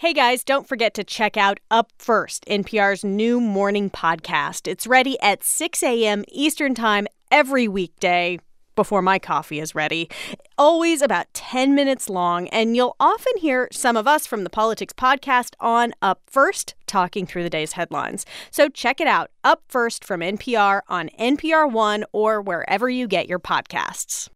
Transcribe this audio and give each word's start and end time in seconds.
Hey 0.00 0.14
guys, 0.14 0.44
don't 0.44 0.66
forget 0.66 0.94
to 0.94 1.04
check 1.04 1.36
out 1.36 1.60
Up 1.70 1.92
First, 1.98 2.46
NPR's 2.46 3.04
new 3.04 3.38
morning 3.38 3.90
podcast. 3.90 4.66
It's 4.66 4.86
ready 4.86 5.20
at 5.20 5.44
6 5.44 5.82
a.m. 5.82 6.24
Eastern 6.28 6.74
Time 6.74 7.06
every 7.30 7.68
weekday 7.68 8.38
before 8.76 9.02
my 9.02 9.18
coffee 9.18 9.60
is 9.60 9.74
ready. 9.74 10.08
Always 10.56 11.02
about 11.02 11.26
10 11.34 11.74
minutes 11.74 12.08
long, 12.08 12.48
and 12.48 12.74
you'll 12.74 12.96
often 12.98 13.34
hear 13.36 13.68
some 13.72 13.94
of 13.94 14.06
us 14.06 14.26
from 14.26 14.42
the 14.42 14.48
Politics 14.48 14.94
Podcast 14.94 15.50
on 15.60 15.92
Up 16.00 16.22
First 16.26 16.74
talking 16.86 17.26
through 17.26 17.42
the 17.42 17.50
day's 17.50 17.72
headlines. 17.72 18.24
So 18.50 18.70
check 18.70 19.02
it 19.02 19.06
out, 19.06 19.30
Up 19.44 19.64
First 19.68 20.02
from 20.02 20.22
NPR 20.22 20.80
on 20.88 21.10
NPR 21.18 21.70
One 21.70 22.06
or 22.14 22.40
wherever 22.40 22.88
you 22.88 23.06
get 23.06 23.28
your 23.28 23.38
podcasts. 23.38 24.30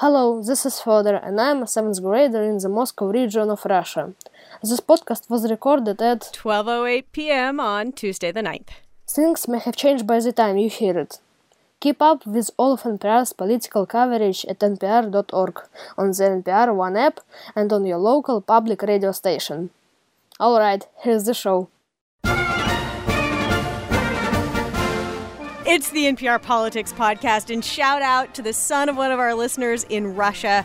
Hello, 0.00 0.42
this 0.42 0.66
is 0.66 0.78
Fodor, 0.78 1.16
and 1.16 1.40
I'm 1.40 1.62
a 1.62 1.66
seventh 1.66 2.02
grader 2.02 2.42
in 2.42 2.58
the 2.58 2.68
Moscow 2.68 3.06
region 3.06 3.48
of 3.48 3.64
Russia. 3.64 4.12
This 4.62 4.78
podcast 4.78 5.30
was 5.30 5.50
recorded 5.50 6.02
at 6.02 6.20
12:08 6.34 7.04
p.m. 7.12 7.60
on 7.60 7.92
Tuesday 7.92 8.30
the 8.30 8.42
9th. 8.42 8.72
Things 9.08 9.48
may 9.48 9.58
have 9.58 9.74
changed 9.74 10.06
by 10.06 10.20
the 10.20 10.32
time 10.32 10.58
you 10.58 10.68
hear 10.68 10.98
it. 10.98 11.18
Keep 11.80 12.02
up 12.02 12.26
with 12.26 12.50
all 12.58 12.74
of 12.74 12.82
NPR's 12.82 13.32
political 13.32 13.86
coverage 13.86 14.44
at 14.44 14.58
npr.org, 14.58 15.56
on 15.96 16.10
the 16.10 16.24
NPR 16.34 16.74
One 16.74 16.98
app, 16.98 17.20
and 17.54 17.72
on 17.72 17.86
your 17.86 18.02
local 18.10 18.42
public 18.42 18.82
radio 18.82 19.12
station. 19.12 19.70
Alright, 20.38 20.88
here's 21.04 21.24
the 21.24 21.32
show. 21.32 21.70
It's 25.68 25.90
the 25.90 26.04
NPR 26.04 26.40
Politics 26.40 26.92
Podcast, 26.92 27.52
and 27.52 27.64
shout 27.64 28.00
out 28.00 28.34
to 28.36 28.42
the 28.42 28.52
son 28.52 28.88
of 28.88 28.96
one 28.96 29.10
of 29.10 29.18
our 29.18 29.34
listeners 29.34 29.82
in 29.88 30.14
Russia. 30.14 30.64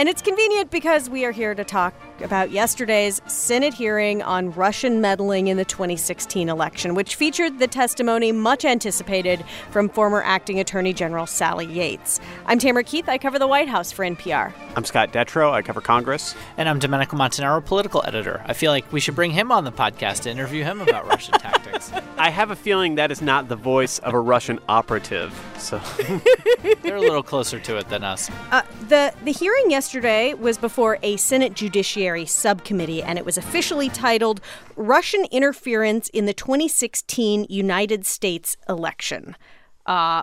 And 0.00 0.08
it's 0.08 0.22
convenient 0.22 0.70
because 0.70 1.10
we 1.10 1.26
are 1.26 1.30
here 1.30 1.54
to 1.54 1.62
talk 1.62 1.92
about 2.22 2.50
yesterday's 2.50 3.20
Senate 3.26 3.74
hearing 3.74 4.22
on 4.22 4.50
Russian 4.52 5.02
meddling 5.02 5.48
in 5.48 5.58
the 5.58 5.64
2016 5.66 6.48
election, 6.48 6.94
which 6.94 7.16
featured 7.16 7.58
the 7.58 7.66
testimony 7.66 8.32
much 8.32 8.64
anticipated 8.64 9.44
from 9.70 9.90
former 9.90 10.22
acting 10.22 10.58
Attorney 10.58 10.94
General 10.94 11.26
Sally 11.26 11.66
Yates. 11.66 12.18
I'm 12.46 12.58
Tamara 12.58 12.82
Keith. 12.82 13.10
I 13.10 13.18
cover 13.18 13.38
the 13.38 13.46
White 13.46 13.68
House 13.68 13.92
for 13.92 14.02
NPR. 14.02 14.54
I'm 14.74 14.86
Scott 14.86 15.12
Detrow. 15.12 15.52
I 15.52 15.60
cover 15.60 15.82
Congress. 15.82 16.34
And 16.56 16.66
I'm 16.66 16.78
Domenico 16.78 17.18
Montanaro, 17.18 17.62
political 17.62 18.02
editor. 18.06 18.42
I 18.46 18.54
feel 18.54 18.72
like 18.72 18.90
we 18.90 19.00
should 19.00 19.14
bring 19.14 19.32
him 19.32 19.52
on 19.52 19.64
the 19.64 19.72
podcast 19.72 20.22
to 20.22 20.30
interview 20.30 20.64
him 20.64 20.80
about 20.80 21.08
Russian 21.08 21.34
tactics. 21.38 21.92
I 22.16 22.30
have 22.30 22.50
a 22.50 22.56
feeling 22.56 22.94
that 22.94 23.10
is 23.10 23.20
not 23.20 23.50
the 23.50 23.56
voice 23.56 23.98
of 23.98 24.14
a 24.14 24.20
Russian 24.20 24.60
operative. 24.66 25.38
So 25.60 25.78
they're 26.82 26.96
a 26.96 27.00
little 27.00 27.22
closer 27.22 27.60
to 27.60 27.76
it 27.76 27.88
than 27.88 28.02
us. 28.02 28.30
Uh, 28.50 28.62
the 28.88 29.12
the 29.24 29.32
hearing 29.32 29.70
yesterday 29.70 30.34
was 30.34 30.58
before 30.58 30.98
a 31.02 31.16
Senate 31.16 31.54
Judiciary 31.54 32.26
Subcommittee, 32.26 33.02
and 33.02 33.18
it 33.18 33.24
was 33.24 33.36
officially 33.36 33.88
titled 33.88 34.40
"Russian 34.76 35.26
Interference 35.30 36.08
in 36.08 36.26
the 36.26 36.34
2016 36.34 37.46
United 37.48 38.06
States 38.06 38.56
Election." 38.68 39.36
Uh, 39.86 40.22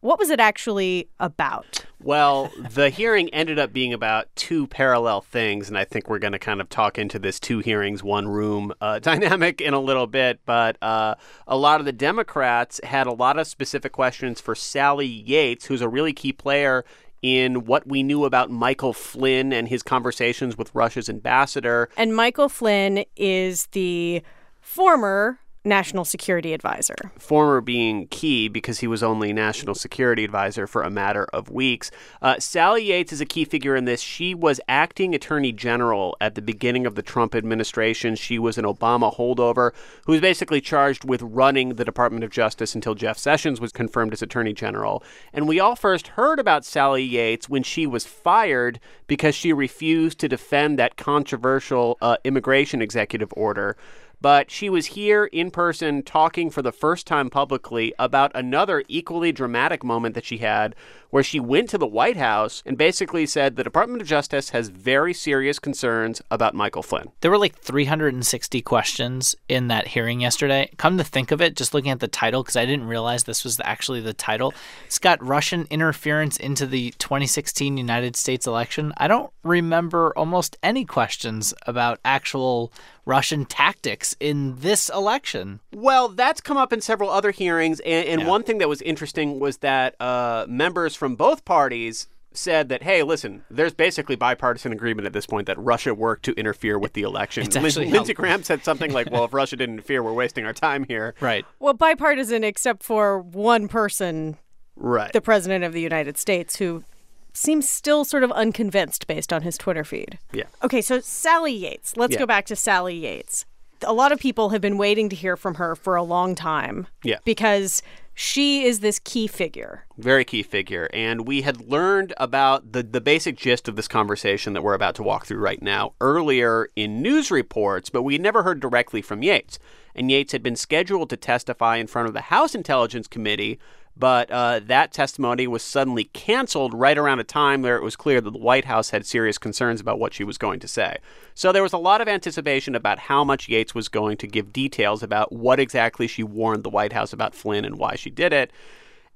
what 0.00 0.18
was 0.18 0.30
it 0.30 0.40
actually 0.40 1.08
about? 1.18 1.84
Well, 2.00 2.50
the 2.70 2.90
hearing 2.90 3.28
ended 3.30 3.58
up 3.58 3.72
being 3.72 3.92
about 3.92 4.28
two 4.36 4.68
parallel 4.68 5.20
things, 5.20 5.68
and 5.68 5.76
I 5.76 5.84
think 5.84 6.08
we're 6.08 6.20
going 6.20 6.32
to 6.32 6.38
kind 6.38 6.60
of 6.60 6.68
talk 6.68 6.98
into 6.98 7.18
this 7.18 7.40
two 7.40 7.58
hearings, 7.58 8.02
one 8.02 8.28
room 8.28 8.72
uh, 8.80 8.98
dynamic 9.00 9.60
in 9.60 9.74
a 9.74 9.80
little 9.80 10.06
bit. 10.06 10.40
But 10.44 10.80
uh, 10.82 11.16
a 11.46 11.56
lot 11.56 11.80
of 11.80 11.86
the 11.86 11.92
Democrats 11.92 12.80
had 12.84 13.06
a 13.06 13.12
lot 13.12 13.38
of 13.38 13.46
specific 13.46 13.92
questions 13.92 14.40
for 14.40 14.54
Sally 14.54 15.06
Yates, 15.06 15.66
who's 15.66 15.80
a 15.80 15.88
really 15.88 16.12
key 16.12 16.32
player 16.32 16.84
in 17.20 17.64
what 17.64 17.86
we 17.86 18.04
knew 18.04 18.24
about 18.24 18.48
Michael 18.50 18.92
Flynn 18.92 19.52
and 19.52 19.66
his 19.66 19.82
conversations 19.82 20.56
with 20.56 20.72
Russia's 20.74 21.08
ambassador. 21.08 21.88
And 21.96 22.14
Michael 22.14 22.48
Flynn 22.48 23.04
is 23.16 23.66
the 23.72 24.22
former 24.60 25.40
national 25.64 26.04
security 26.04 26.52
advisor. 26.52 26.96
Former 27.18 27.60
being 27.60 28.06
key 28.08 28.48
because 28.48 28.80
he 28.80 28.86
was 28.86 29.02
only 29.02 29.32
national 29.32 29.74
security 29.74 30.24
advisor 30.24 30.66
for 30.66 30.82
a 30.82 30.90
matter 30.90 31.26
of 31.32 31.50
weeks. 31.50 31.90
Uh, 32.22 32.38
Sally 32.38 32.84
Yates 32.84 33.12
is 33.12 33.20
a 33.20 33.26
key 33.26 33.44
figure 33.44 33.76
in 33.76 33.84
this. 33.84 34.00
She 34.00 34.34
was 34.34 34.60
acting 34.68 35.14
attorney 35.14 35.52
general 35.52 36.16
at 36.20 36.34
the 36.34 36.42
beginning 36.42 36.86
of 36.86 36.94
the 36.94 37.02
Trump 37.02 37.34
administration. 37.34 38.14
She 38.14 38.38
was 38.38 38.58
an 38.58 38.64
Obama 38.64 39.14
holdover 39.14 39.72
who 40.06 40.12
was 40.12 40.20
basically 40.20 40.60
charged 40.60 41.04
with 41.04 41.22
running 41.22 41.74
the 41.74 41.84
Department 41.84 42.24
of 42.24 42.30
Justice 42.30 42.74
until 42.74 42.94
Jeff 42.94 43.18
Sessions 43.18 43.60
was 43.60 43.72
confirmed 43.72 44.12
as 44.12 44.22
attorney 44.22 44.52
general. 44.52 45.02
And 45.32 45.46
we 45.46 45.60
all 45.60 45.76
first 45.76 46.08
heard 46.08 46.38
about 46.38 46.64
Sally 46.64 47.02
Yates 47.02 47.48
when 47.48 47.62
she 47.62 47.86
was 47.86 48.06
fired 48.06 48.80
because 49.06 49.34
she 49.34 49.52
refused 49.52 50.18
to 50.20 50.28
defend 50.28 50.78
that 50.78 50.96
controversial 50.96 51.98
uh, 52.00 52.16
immigration 52.24 52.80
executive 52.82 53.32
order 53.36 53.76
but 54.20 54.50
she 54.50 54.68
was 54.68 54.86
here 54.86 55.26
in 55.26 55.50
person 55.50 56.02
talking 56.02 56.50
for 56.50 56.62
the 56.62 56.72
first 56.72 57.06
time 57.06 57.30
publicly 57.30 57.94
about 57.98 58.32
another 58.34 58.82
equally 58.88 59.32
dramatic 59.32 59.84
moment 59.84 60.14
that 60.14 60.24
she 60.24 60.38
had 60.38 60.74
where 61.10 61.22
she 61.22 61.40
went 61.40 61.68
to 61.70 61.78
the 61.78 61.86
White 61.86 62.16
House 62.16 62.62
and 62.66 62.76
basically 62.76 63.26
said 63.26 63.56
the 63.56 63.64
Department 63.64 64.02
of 64.02 64.08
Justice 64.08 64.50
has 64.50 64.68
very 64.68 65.14
serious 65.14 65.58
concerns 65.58 66.20
about 66.30 66.54
Michael 66.54 66.82
Flynn. 66.82 67.10
There 67.20 67.30
were 67.30 67.38
like 67.38 67.56
360 67.58 68.62
questions 68.62 69.34
in 69.48 69.68
that 69.68 69.88
hearing 69.88 70.20
yesterday. 70.20 70.70
Come 70.76 70.98
to 70.98 71.04
think 71.04 71.30
of 71.30 71.40
it, 71.40 71.56
just 71.56 71.74
looking 71.74 71.90
at 71.90 72.00
the 72.00 72.08
title, 72.08 72.42
because 72.42 72.56
I 72.56 72.66
didn't 72.66 72.86
realize 72.86 73.24
this 73.24 73.44
was 73.44 73.60
actually 73.64 74.00
the 74.00 74.14
title, 74.14 74.52
it's 74.86 74.98
got 74.98 75.22
Russian 75.24 75.66
interference 75.70 76.36
into 76.36 76.66
the 76.66 76.90
2016 76.98 77.76
United 77.76 78.16
States 78.16 78.46
election. 78.46 78.92
I 78.96 79.08
don't 79.08 79.30
remember 79.42 80.12
almost 80.16 80.56
any 80.62 80.84
questions 80.84 81.54
about 81.66 82.00
actual 82.04 82.72
Russian 83.08 83.46
tactics 83.46 84.14
in 84.20 84.56
this 84.56 84.90
election. 84.90 85.60
Well, 85.72 86.10
that's 86.10 86.42
come 86.42 86.58
up 86.58 86.74
in 86.74 86.82
several 86.82 87.08
other 87.08 87.30
hearings. 87.30 87.80
And, 87.80 88.06
and 88.06 88.20
yeah. 88.20 88.28
one 88.28 88.42
thing 88.42 88.58
that 88.58 88.68
was 88.68 88.82
interesting 88.82 89.40
was 89.40 89.56
that 89.58 89.98
uh, 89.98 90.44
members 90.46 90.94
from 90.98 91.14
both 91.14 91.44
parties 91.44 92.08
said 92.32 92.68
that, 92.68 92.82
hey, 92.82 93.02
listen, 93.02 93.44
there's 93.50 93.72
basically 93.72 94.16
bipartisan 94.16 94.72
agreement 94.72 95.06
at 95.06 95.12
this 95.12 95.26
point 95.26 95.46
that 95.46 95.58
Russia 95.58 95.94
worked 95.94 96.24
to 96.24 96.32
interfere 96.34 96.78
with 96.78 96.92
the 96.92 97.02
election. 97.02 97.44
Lin- 97.50 97.90
Lindsey 97.90 98.14
Graham 98.14 98.42
said 98.42 98.64
something 98.64 98.92
like, 98.92 99.10
well, 99.10 99.24
if 99.24 99.32
Russia 99.32 99.56
didn't 99.56 99.76
interfere, 99.76 100.02
we're 100.02 100.12
wasting 100.12 100.44
our 100.44 100.52
time 100.52 100.84
here. 100.84 101.14
Right. 101.20 101.46
Well, 101.58 101.74
bipartisan 101.74 102.44
except 102.44 102.82
for 102.82 103.18
one 103.18 103.66
person, 103.68 104.36
right. 104.76 105.12
the 105.12 105.20
President 105.20 105.64
of 105.64 105.72
the 105.72 105.80
United 105.80 106.18
States, 106.18 106.56
who 106.56 106.84
seems 107.32 107.68
still 107.68 108.04
sort 108.04 108.24
of 108.24 108.32
unconvinced 108.32 109.06
based 109.06 109.32
on 109.32 109.42
his 109.42 109.56
Twitter 109.56 109.84
feed. 109.84 110.18
Yeah. 110.32 110.44
Okay, 110.62 110.82
so 110.82 111.00
Sally 111.00 111.52
Yates. 111.52 111.96
Let's 111.96 112.12
yeah. 112.12 112.18
go 112.18 112.26
back 112.26 112.46
to 112.46 112.56
Sally 112.56 112.96
Yates. 112.96 113.46
A 113.82 113.92
lot 113.92 114.10
of 114.10 114.18
people 114.18 114.50
have 114.50 114.60
been 114.60 114.76
waiting 114.76 115.08
to 115.08 115.16
hear 115.16 115.36
from 115.36 115.54
her 115.54 115.76
for 115.76 115.94
a 115.94 116.02
long 116.02 116.34
time. 116.34 116.88
Yeah. 117.04 117.18
Because 117.24 117.80
she 118.20 118.64
is 118.64 118.80
this 118.80 118.98
key 118.98 119.28
figure. 119.28 119.84
Very 119.96 120.24
key 120.24 120.42
figure. 120.42 120.90
And 120.92 121.24
we 121.24 121.42
had 121.42 121.68
learned 121.68 122.14
about 122.16 122.72
the, 122.72 122.82
the 122.82 123.00
basic 123.00 123.36
gist 123.36 123.68
of 123.68 123.76
this 123.76 123.86
conversation 123.86 124.54
that 124.54 124.62
we're 124.62 124.74
about 124.74 124.96
to 124.96 125.04
walk 125.04 125.26
through 125.26 125.38
right 125.38 125.62
now 125.62 125.92
earlier 126.00 126.68
in 126.74 127.00
news 127.00 127.30
reports, 127.30 127.90
but 127.90 128.02
we 128.02 128.18
never 128.18 128.42
heard 128.42 128.58
directly 128.58 129.02
from 129.02 129.22
Yates. 129.22 129.60
And 129.98 130.10
Yates 130.10 130.32
had 130.32 130.42
been 130.42 130.56
scheduled 130.56 131.10
to 131.10 131.16
testify 131.16 131.76
in 131.76 131.88
front 131.88 132.08
of 132.08 132.14
the 132.14 132.22
House 132.22 132.54
Intelligence 132.54 133.06
Committee 133.06 133.58
but 133.98 134.30
uh, 134.30 134.60
that 134.66 134.92
testimony 134.92 135.48
was 135.48 135.62
suddenly 135.62 136.04
canceled 136.04 136.72
right 136.72 136.96
around 136.96 137.18
a 137.18 137.24
time 137.24 137.62
where 137.62 137.76
it 137.76 137.82
was 137.82 137.96
clear 137.96 138.20
that 138.20 138.30
the 138.30 138.38
White 138.38 138.64
House 138.64 138.90
had 138.90 139.04
serious 139.04 139.38
concerns 139.38 139.80
about 139.80 139.98
what 139.98 140.14
she 140.14 140.22
was 140.22 140.38
going 140.38 140.60
to 140.60 140.68
say. 140.68 140.98
So 141.34 141.50
there 141.50 141.64
was 141.64 141.72
a 141.72 141.78
lot 141.78 142.00
of 142.00 142.06
anticipation 142.06 142.76
about 142.76 143.00
how 143.00 143.24
much 143.24 143.48
Yates 143.48 143.74
was 143.74 143.88
going 143.88 144.16
to 144.18 144.28
give 144.28 144.52
details 144.52 145.02
about 145.02 145.32
what 145.32 145.58
exactly 145.58 146.06
she 146.06 146.22
warned 146.22 146.62
the 146.62 146.70
White 146.70 146.92
House 146.92 147.12
about 147.12 147.34
Flynn 147.34 147.64
and 147.64 147.76
why 147.76 147.96
she 147.96 148.10
did 148.10 148.32
it. 148.32 148.52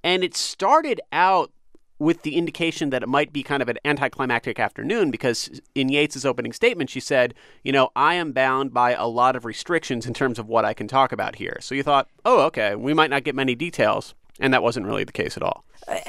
And 0.02 0.24
it 0.24 0.36
started 0.36 1.00
out 1.12 1.52
with 1.98 2.22
the 2.22 2.36
indication 2.36 2.90
that 2.90 3.02
it 3.02 3.08
might 3.08 3.32
be 3.32 3.42
kind 3.42 3.62
of 3.62 3.68
an 3.68 3.78
anticlimactic 3.84 4.58
afternoon 4.58 5.10
because 5.10 5.60
in 5.74 5.88
Yates's 5.88 6.24
opening 6.24 6.52
statement 6.52 6.90
she 6.90 7.00
said, 7.00 7.34
"You 7.62 7.72
know, 7.72 7.90
I 7.94 8.14
am 8.14 8.32
bound 8.32 8.72
by 8.74 8.92
a 8.92 9.06
lot 9.06 9.36
of 9.36 9.44
restrictions 9.44 10.06
in 10.06 10.14
terms 10.14 10.38
of 10.38 10.48
what 10.48 10.64
I 10.64 10.74
can 10.74 10.88
talk 10.88 11.12
about 11.12 11.36
here." 11.36 11.58
So 11.60 11.74
you 11.74 11.82
thought, 11.82 12.08
"Oh, 12.24 12.40
okay, 12.46 12.74
we 12.74 12.94
might 12.94 13.10
not 13.10 13.24
get 13.24 13.34
many 13.34 13.54
details." 13.54 14.14
And 14.40 14.52
that 14.52 14.62
wasn't 14.62 14.86
really 14.86 15.04
the 15.04 15.12
case 15.12 15.36
at 15.36 15.42
all. 15.42 15.64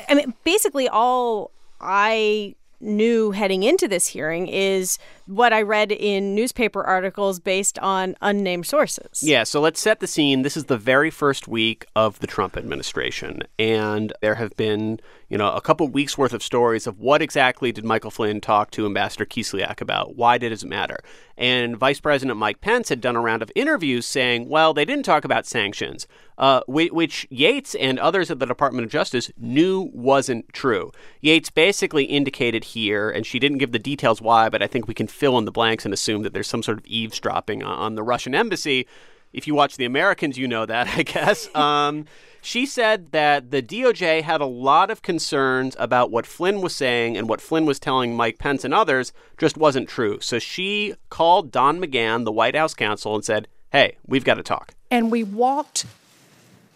I 0.09 0.15
mean, 0.15 0.33
basically, 0.43 0.87
all 0.87 1.51
I 1.81 2.55
knew 2.79 3.31
heading 3.31 3.63
into 3.63 3.87
this 3.87 4.07
hearing 4.07 4.47
is 4.47 4.99
what 5.25 5.53
I 5.53 5.61
read 5.61 5.91
in 5.91 6.35
newspaper 6.35 6.83
articles 6.83 7.39
based 7.39 7.79
on 7.79 8.15
unnamed 8.21 8.65
sources. 8.65 9.23
Yeah, 9.23 9.43
so 9.43 9.61
let's 9.61 9.79
set 9.79 9.99
the 9.99 10.07
scene. 10.07 10.41
This 10.41 10.57
is 10.57 10.65
the 10.65 10.77
very 10.77 11.09
first 11.09 11.47
week 11.47 11.85
of 11.95 12.19
the 12.19 12.27
Trump 12.27 12.57
administration, 12.57 13.43
and 13.57 14.13
there 14.21 14.35
have 14.35 14.55
been, 14.55 14.99
you 15.29 15.37
know, 15.37 15.51
a 15.51 15.61
couple 15.61 15.87
weeks 15.87 16.17
worth 16.17 16.33
of 16.33 16.43
stories 16.43 16.87
of 16.87 16.99
what 16.99 17.21
exactly 17.21 17.71
did 17.71 17.85
Michael 17.85 18.11
Flynn 18.11 18.41
talk 18.41 18.71
to 18.71 18.85
Ambassador 18.85 19.25
Kislyak 19.25 19.81
about? 19.81 20.15
Why 20.15 20.37
did 20.37 20.51
it 20.51 20.63
matter? 20.63 20.99
And 21.37 21.77
Vice 21.77 21.99
President 21.99 22.37
Mike 22.37 22.61
Pence 22.61 22.89
had 22.89 23.01
done 23.01 23.15
a 23.15 23.21
round 23.21 23.41
of 23.41 23.51
interviews 23.55 24.05
saying, 24.05 24.49
well, 24.49 24.73
they 24.73 24.85
didn't 24.85 25.05
talk 25.05 25.25
about 25.25 25.47
sanctions, 25.47 26.05
uh, 26.37 26.61
which 26.67 27.25
Yates 27.31 27.73
and 27.75 27.97
others 27.97 28.29
at 28.29 28.37
the 28.37 28.45
Department 28.45 28.85
of 28.85 28.91
Justice 28.91 29.31
knew 29.37 29.89
wasn't 29.93 30.51
true. 30.53 30.91
Yates 31.21 31.49
basically 31.49 32.03
indicated 32.03 32.63
here, 32.63 33.09
and 33.09 33.25
she 33.25 33.39
didn't 33.39 33.57
give 33.57 33.71
the 33.71 33.79
details 33.79 34.21
why, 34.21 34.47
but 34.49 34.61
I 34.61 34.67
think 34.67 34.87
we 34.87 34.93
can 34.93 35.07
fill 35.13 35.37
in 35.37 35.45
the 35.45 35.51
blanks 35.51 35.85
and 35.85 35.93
assume 35.93 36.23
that 36.23 36.33
there's 36.33 36.47
some 36.47 36.63
sort 36.63 36.77
of 36.77 36.85
eavesdropping 36.85 37.63
on 37.63 37.95
the 37.95 38.03
Russian 38.03 38.35
embassy. 38.35 38.87
If 39.31 39.47
you 39.47 39.55
watch 39.55 39.77
The 39.77 39.85
Americans, 39.85 40.37
you 40.37 40.47
know 40.47 40.65
that, 40.65 40.87
I 40.97 41.03
guess. 41.03 41.49
Um, 41.55 42.05
she 42.45 42.65
said 42.65 43.13
that 43.13 43.51
the 43.51 43.61
DOJ 43.61 44.21
had 44.21 44.41
a 44.41 44.45
lot 44.45 44.91
of 44.91 45.01
concerns 45.01 45.77
about 45.79 46.11
what 46.11 46.25
Flynn 46.25 46.59
was 46.59 46.75
saying 46.75 47.15
and 47.15 47.29
what 47.29 47.39
Flynn 47.39 47.65
was 47.65 47.79
telling 47.79 48.17
Mike 48.17 48.37
Pence 48.37 48.65
and 48.65 48.73
others 48.73 49.13
just 49.37 49.55
wasn't 49.55 49.87
true. 49.87 50.19
So 50.19 50.39
she 50.39 50.93
called 51.09 51.53
Don 51.53 51.79
McGahn, 51.79 52.25
the 52.25 52.33
White 52.33 52.53
House 52.53 52.73
counsel, 52.73 53.15
and 53.15 53.23
said, 53.23 53.47
Hey, 53.71 53.95
we've 54.05 54.25
got 54.25 54.33
to 54.33 54.43
talk. 54.43 54.73
And 54.91 55.09
we 55.09 55.23
walked 55.23 55.85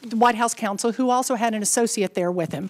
the 0.01 0.16
White 0.16 0.36
House 0.36 0.54
counsel, 0.54 0.94
who 0.94 1.10
also 1.10 1.36
had 1.36 1.54
an 1.54 1.62
associate 1.62 2.13
there 2.13 2.31
with 2.31 2.54
him, 2.54 2.69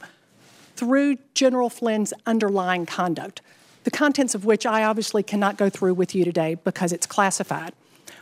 through 0.75 1.17
General 1.35 1.69
Flynn's 1.69 2.13
underlying 2.25 2.87
conduct, 2.87 3.41
the 3.87 3.91
contents 3.91 4.35
of 4.35 4.43
which 4.43 4.65
I 4.65 4.83
obviously 4.83 5.23
cannot 5.23 5.55
go 5.55 5.69
through 5.69 5.93
with 5.93 6.13
you 6.13 6.25
today 6.25 6.55
because 6.55 6.91
it's 6.91 7.05
classified. 7.05 7.71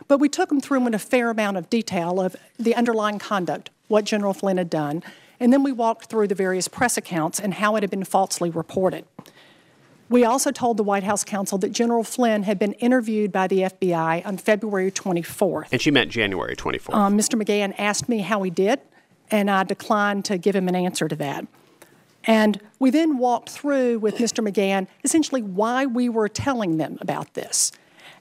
But 0.06 0.18
we 0.18 0.28
took 0.28 0.48
them 0.48 0.60
through 0.60 0.86
in 0.86 0.94
a 0.94 0.98
fair 1.00 1.28
amount 1.28 1.56
of 1.56 1.68
detail 1.68 2.20
of 2.20 2.36
the 2.56 2.72
underlying 2.76 3.18
conduct, 3.18 3.70
what 3.88 4.04
General 4.04 4.32
Flynn 4.32 4.58
had 4.58 4.70
done, 4.70 5.02
and 5.40 5.52
then 5.52 5.64
we 5.64 5.72
walked 5.72 6.08
through 6.08 6.28
the 6.28 6.36
various 6.36 6.68
press 6.68 6.96
accounts 6.96 7.40
and 7.40 7.54
how 7.54 7.74
it 7.74 7.82
had 7.82 7.90
been 7.90 8.04
falsely 8.04 8.48
reported. 8.48 9.06
We 10.08 10.24
also 10.24 10.52
told 10.52 10.76
the 10.76 10.84
White 10.84 11.02
House 11.02 11.24
counsel 11.24 11.58
that 11.58 11.72
General 11.72 12.04
Flynn 12.04 12.44
had 12.44 12.60
been 12.60 12.74
interviewed 12.74 13.32
by 13.32 13.48
the 13.48 13.62
FBI 13.62 14.24
on 14.24 14.36
February 14.36 14.92
24th. 14.92 15.66
And 15.72 15.82
she 15.82 15.90
meant 15.90 16.12
January 16.12 16.54
24th. 16.54 16.94
Um, 16.94 17.18
Mr. 17.18 17.42
McGahn 17.42 17.74
asked 17.76 18.08
me 18.08 18.20
how 18.20 18.40
he 18.44 18.50
did, 18.50 18.78
and 19.32 19.50
I 19.50 19.64
declined 19.64 20.26
to 20.26 20.38
give 20.38 20.54
him 20.54 20.68
an 20.68 20.76
answer 20.76 21.08
to 21.08 21.16
that. 21.16 21.44
And 22.26 22.60
we 22.78 22.90
then 22.90 23.18
walked 23.18 23.50
through 23.50 24.00
with 24.00 24.16
Mr. 24.16 24.46
McGahn 24.46 24.88
essentially 25.04 25.42
why 25.42 25.86
we 25.86 26.08
were 26.08 26.28
telling 26.28 26.76
them 26.76 26.98
about 27.00 27.34
this. 27.34 27.72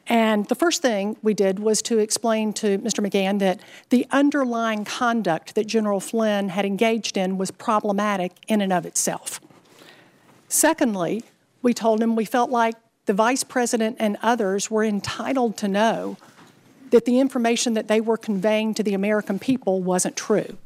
And 0.08 0.46
the 0.46 0.56
first 0.56 0.84
thing 0.84 1.18
we 1.24 1.34
did 1.34 1.58
was 1.58 1.82
to 1.84 1.98
explain 1.98 2.54
to 2.54 2.78
Mr. 2.78 3.04
McGahn 3.06 3.40
that 3.40 3.60
the 3.90 4.06
underlying 4.12 4.86
conduct 4.86 5.56
that 5.56 5.66
General 5.66 6.00
Flynn 6.00 6.50
had 6.50 6.66
engaged 6.66 7.18
in 7.18 7.40
was 7.40 7.50
problematic 7.50 8.34
in 8.48 8.62
and 8.62 8.72
of 8.72 8.86
itself. 8.86 9.42
Secondly, 10.48 11.24
we 11.64 11.74
told 11.74 12.02
him 12.02 12.16
we 12.16 12.26
felt 12.26 12.52
like 12.52 12.76
the 13.08 13.14
vice 13.14 13.44
president 13.44 13.98
and 14.00 14.18
others 14.22 14.70
were 14.70 14.84
entitled 14.84 15.58
to 15.58 15.68
know 15.68 16.18
that 16.92 17.06
the 17.06 17.20
information 17.20 17.74
that 17.74 17.88
they 17.88 18.00
were 18.00 18.18
conveying 18.18 18.76
to 18.76 18.84
the 18.84 18.94
American 18.94 19.40
people 19.40 19.82
wasn't 19.82 20.16
true. 20.16 20.58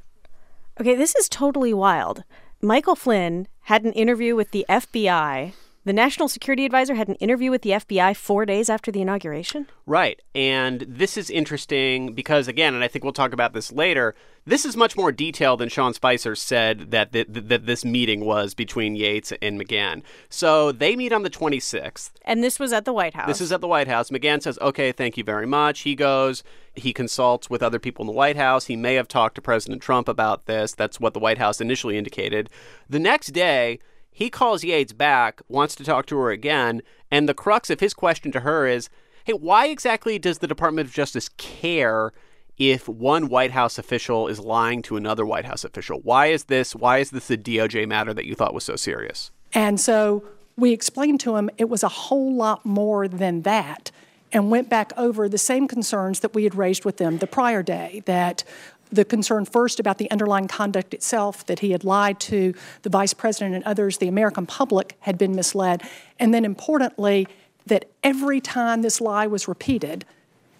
Okay, 0.80 0.96
this 0.96 1.16
is 1.16 1.30
totally 1.30 1.74
wild. 1.74 2.24
Michael 2.62 2.96
Flynn 2.96 3.48
had 3.62 3.86
an 3.86 3.94
interview 3.94 4.36
with 4.36 4.52
the 4.52 4.66
FBI 4.68 5.54
the 5.90 5.94
National 5.94 6.28
Security 6.28 6.66
Advisor 6.66 6.94
had 6.94 7.08
an 7.08 7.16
interview 7.16 7.50
with 7.50 7.64
the 7.64 7.72
FBI 7.72 8.16
four 8.16 8.46
days 8.46 8.70
after 8.70 8.92
the 8.92 9.02
inauguration? 9.02 9.66
Right. 9.88 10.22
And 10.36 10.82
this 10.82 11.18
is 11.18 11.32
interesting 11.32 12.14
because, 12.14 12.48
again, 12.48 12.76
and 12.76 12.84
I 12.84 12.88
think 12.88 13.04
we'll 13.04 13.12
talk 13.12 13.34
about 13.34 13.54
this 13.54 13.72
later, 13.72 14.14
this 14.46 14.66
is 14.66 14.78
much 14.78 14.96
more 14.96 15.12
detailed 15.12 15.62
than 15.62 15.68
Sean 15.68 15.96
Spicer 15.96 16.36
said 16.36 16.92
that, 16.92 17.12
that, 17.14 17.50
that 17.50 17.66
this 17.66 17.84
meeting 17.84 18.24
was 18.24 18.54
between 18.54 18.96
Yates 18.96 19.34
and 19.42 19.60
McGahn. 19.60 20.04
So 20.30 20.72
they 20.72 20.96
meet 20.96 21.12
on 21.12 21.24
the 21.24 21.30
26th. 21.32 22.12
And 22.24 22.44
this 22.44 22.60
was 22.60 22.72
at 22.72 22.86
the 22.86 22.94
White 22.94 23.16
House. 23.16 23.26
This 23.26 23.42
is 23.42 23.52
at 23.52 23.60
the 23.60 23.68
White 23.68 23.88
House. 23.88 24.12
McGahn 24.12 24.44
says, 24.44 24.60
okay, 24.62 24.92
thank 24.92 25.18
you 25.18 25.24
very 25.24 25.48
much. 25.48 25.80
He 25.80 25.96
goes, 25.96 26.44
he 26.76 26.94
consults 26.94 27.50
with 27.50 27.64
other 27.64 27.80
people 27.80 28.04
in 28.04 28.08
the 28.08 28.14
White 28.14 28.38
House. 28.38 28.68
He 28.68 28.76
may 28.76 28.94
have 28.94 29.08
talked 29.08 29.34
to 29.36 29.42
President 29.42 29.82
Trump 29.82 30.08
about 30.08 30.46
this. 30.46 30.76
That's 30.76 31.00
what 31.00 31.16
the 31.16 31.20
White 31.20 31.40
House 31.40 31.60
initially 31.60 31.98
indicated. 31.98 32.48
The 32.88 33.00
next 33.00 33.30
day, 33.30 33.80
he 34.12 34.30
calls 34.30 34.64
Yates 34.64 34.94
back, 34.94 35.42
wants 35.48 35.76
to 35.76 35.84
talk 35.84 36.06
to 36.08 36.18
her 36.18 36.32
again, 36.32 36.82
and 37.12 37.28
the 37.28 37.34
crux 37.34 37.70
of 37.70 37.80
his 37.80 37.94
question 37.94 38.32
to 38.32 38.42
her 38.42 38.68
is 38.68 38.90
hey, 39.26 39.34
why 39.34 39.68
exactly 39.68 40.18
does 40.18 40.40
the 40.40 40.48
Department 40.48 40.88
of 40.88 40.94
Justice 40.94 41.30
care 41.38 42.12
if 42.58 42.90
one 42.90 43.30
White 43.30 43.52
House 43.52 43.78
official 43.78 44.28
is 44.28 44.40
lying 44.40 44.82
to 44.82 44.98
another 44.98 45.26
White 45.26 45.46
House 45.46 45.64
official? 45.64 46.00
Why 46.02 46.28
is 46.28 46.46
this 46.46 46.76
why 46.76 46.98
is 46.98 47.12
this 47.12 47.30
a 47.30 47.38
DOJ 47.38 47.88
matter 47.88 48.14
that 48.14 48.26
you 48.26 48.36
thought 48.36 48.54
was 48.54 48.64
so 48.64 48.76
serious? 48.76 49.32
And 49.54 49.80
so 49.80 50.24
we 50.58 50.74
explained 50.74 51.20
to 51.22 51.36
him 51.36 51.50
it 51.58 51.70
was 51.70 51.84
a 51.84 51.90
whole 51.90 52.34
lot 52.34 52.66
more 52.66 53.08
than 53.08 53.44
that 53.44 53.92
and 54.32 54.52
went 54.52 54.70
back 54.70 54.92
over 54.98 55.28
the 55.28 55.38
same 55.38 55.68
concerns 55.68 56.20
that 56.20 56.36
we 56.36 56.44
had 56.44 56.56
raised 56.56 56.86
with 56.86 56.98
them 56.98 57.18
the 57.18 57.28
prior 57.28 57.64
day 57.64 58.04
that 58.06 58.44
the 58.92 59.06
concern 59.06 59.46
first 59.46 59.80
about 59.80 59.98
the 59.98 60.10
underlying 60.12 60.48
conduct 60.48 60.94
itself, 60.94 61.46
that 61.46 61.60
he 61.60 61.72
had 61.72 61.84
lied 61.84 62.20
to 62.22 62.54
the 62.82 62.90
vice 62.90 63.14
president 63.14 63.56
and 63.56 63.64
others, 63.64 63.98
the 63.98 64.08
American 64.08 64.46
public 64.46 64.96
had 65.02 65.18
been 65.18 65.36
misled, 65.36 65.84
and 66.20 66.34
then 66.34 66.46
importantly, 66.46 67.28
that 67.66 67.86
every 68.04 68.42
time 68.42 68.82
this 68.82 69.00
lie 69.00 69.28
was 69.28 69.48
repeated, 69.48 70.06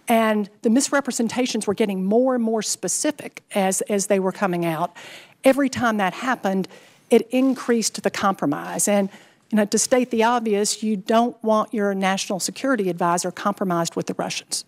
and 0.08 0.50
the 0.64 0.70
misrepresentations 0.70 1.68
were 1.68 1.74
getting 1.74 2.04
more 2.04 2.36
and 2.36 2.44
more 2.44 2.62
specific 2.62 3.44
as, 3.54 3.82
as 3.82 4.08
they 4.08 4.20
were 4.20 4.32
coming 4.32 4.66
out, 4.66 4.96
every 5.44 5.70
time 5.70 5.98
that 5.98 6.14
happened, 6.14 6.68
it 7.10 7.28
increased 7.30 8.02
the 8.02 8.12
compromise. 8.12 8.88
And 8.88 9.10
you 9.52 9.56
know, 9.56 9.66
to 9.66 9.80
state 9.80 10.12
the 10.12 10.24
obvious, 10.24 10.84
you 10.84 10.96
don't 10.96 11.42
want 11.44 11.74
your 11.74 11.96
national 11.96 12.40
security 12.40 12.90
advisor 12.90 13.32
compromised 13.32 13.96
with 13.96 14.06
the 14.06 14.14
Russians. 14.16 14.66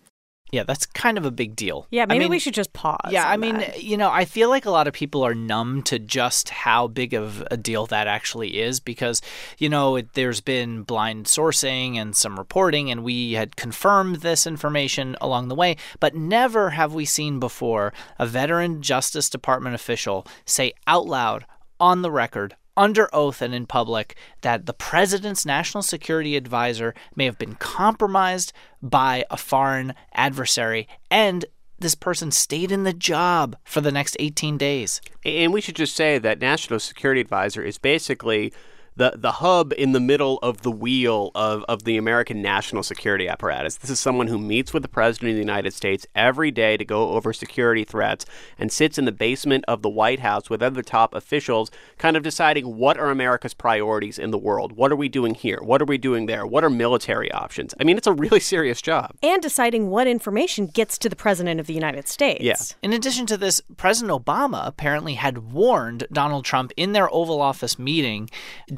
Yeah, 0.52 0.64
that's 0.64 0.84
kind 0.84 1.16
of 1.16 1.24
a 1.24 1.30
big 1.30 1.56
deal. 1.56 1.86
Yeah, 1.90 2.04
maybe 2.04 2.16
I 2.16 2.18
mean, 2.24 2.30
we 2.30 2.38
should 2.38 2.52
just 2.52 2.74
pause. 2.74 3.10
Yeah, 3.10 3.26
I 3.26 3.38
mean, 3.38 3.56
that. 3.56 3.82
you 3.82 3.96
know, 3.96 4.10
I 4.10 4.26
feel 4.26 4.50
like 4.50 4.66
a 4.66 4.70
lot 4.70 4.86
of 4.86 4.92
people 4.92 5.22
are 5.22 5.34
numb 5.34 5.82
to 5.84 5.98
just 5.98 6.50
how 6.50 6.88
big 6.88 7.14
of 7.14 7.42
a 7.50 7.56
deal 7.56 7.86
that 7.86 8.06
actually 8.06 8.60
is 8.60 8.78
because, 8.78 9.22
you 9.56 9.70
know, 9.70 9.96
it, 9.96 10.12
there's 10.12 10.42
been 10.42 10.82
blind 10.82 11.24
sourcing 11.24 11.96
and 11.96 12.14
some 12.14 12.38
reporting, 12.38 12.90
and 12.90 13.02
we 13.02 13.32
had 13.32 13.56
confirmed 13.56 14.16
this 14.16 14.46
information 14.46 15.16
along 15.22 15.48
the 15.48 15.54
way, 15.54 15.76
but 16.00 16.14
never 16.14 16.70
have 16.70 16.92
we 16.92 17.06
seen 17.06 17.40
before 17.40 17.94
a 18.18 18.26
veteran 18.26 18.82
Justice 18.82 19.30
Department 19.30 19.74
official 19.74 20.26
say 20.44 20.74
out 20.86 21.06
loud 21.06 21.46
on 21.80 22.02
the 22.02 22.10
record 22.10 22.56
under 22.76 23.08
oath 23.14 23.42
and 23.42 23.54
in 23.54 23.66
public 23.66 24.16
that 24.40 24.66
the 24.66 24.72
president's 24.72 25.44
national 25.44 25.82
security 25.82 26.36
advisor 26.36 26.94
may 27.14 27.24
have 27.24 27.38
been 27.38 27.54
compromised 27.54 28.52
by 28.82 29.24
a 29.30 29.36
foreign 29.36 29.94
adversary 30.14 30.88
and 31.10 31.44
this 31.78 31.94
person 31.94 32.30
stayed 32.30 32.72
in 32.72 32.84
the 32.84 32.92
job 32.92 33.56
for 33.64 33.80
the 33.80 33.92
next 33.92 34.16
18 34.20 34.56
days. 34.56 35.00
And 35.24 35.52
we 35.52 35.60
should 35.60 35.76
just 35.76 35.96
say 35.96 36.16
that 36.18 36.40
national 36.40 36.78
security 36.78 37.20
advisor 37.20 37.62
is 37.62 37.76
basically 37.76 38.52
the 38.96 39.12
the 39.16 39.32
hub 39.32 39.72
in 39.76 39.92
the 39.92 40.00
middle 40.00 40.38
of 40.42 40.62
the 40.62 40.70
wheel 40.70 41.30
of, 41.34 41.64
of 41.68 41.84
the 41.84 41.96
American 41.96 42.42
national 42.42 42.82
security 42.82 43.28
apparatus. 43.28 43.76
This 43.76 43.90
is 43.90 44.00
someone 44.00 44.26
who 44.26 44.38
meets 44.38 44.72
with 44.72 44.82
the 44.82 44.88
President 44.88 45.30
of 45.30 45.36
the 45.36 45.40
United 45.40 45.72
States 45.72 46.06
every 46.14 46.50
day 46.50 46.76
to 46.76 46.84
go 46.84 47.10
over 47.10 47.32
security 47.32 47.84
threats 47.84 48.26
and 48.58 48.70
sits 48.70 48.98
in 48.98 49.04
the 49.04 49.12
basement 49.12 49.64
of 49.66 49.82
the 49.82 49.88
White 49.88 50.20
House 50.20 50.50
with 50.50 50.62
other 50.62 50.82
top 50.82 51.14
officials, 51.14 51.70
kind 51.98 52.16
of 52.16 52.22
deciding 52.22 52.76
what 52.76 52.98
are 52.98 53.10
America's 53.10 53.54
priorities 53.54 54.18
in 54.18 54.30
the 54.30 54.38
world. 54.38 54.72
What 54.72 54.92
are 54.92 54.96
we 54.96 55.08
doing 55.08 55.34
here? 55.34 55.60
What 55.62 55.80
are 55.80 55.86
we 55.86 55.98
doing 55.98 56.26
there? 56.26 56.46
What 56.46 56.64
are 56.64 56.70
military 56.70 57.30
options? 57.32 57.74
I 57.80 57.84
mean, 57.84 57.96
it's 57.96 58.06
a 58.06 58.12
really 58.12 58.40
serious 58.52 58.82
job. 58.82 59.12
And 59.22 59.42
deciding 59.42 59.88
what 59.88 60.06
information 60.06 60.66
gets 60.66 60.98
to 60.98 61.08
the 61.08 61.16
President 61.16 61.60
of 61.60 61.66
the 61.66 61.74
United 61.74 62.08
States. 62.08 62.42
Yeah. 62.42 62.56
In 62.82 62.92
addition 62.92 63.26
to 63.26 63.36
this, 63.36 63.60
President 63.76 64.12
Obama 64.12 64.66
apparently 64.66 65.14
had 65.14 65.52
warned 65.52 66.06
Donald 66.12 66.44
Trump 66.44 66.72
in 66.76 66.92
their 66.92 67.12
Oval 67.12 67.40
Office 67.40 67.78
meeting 67.78 68.28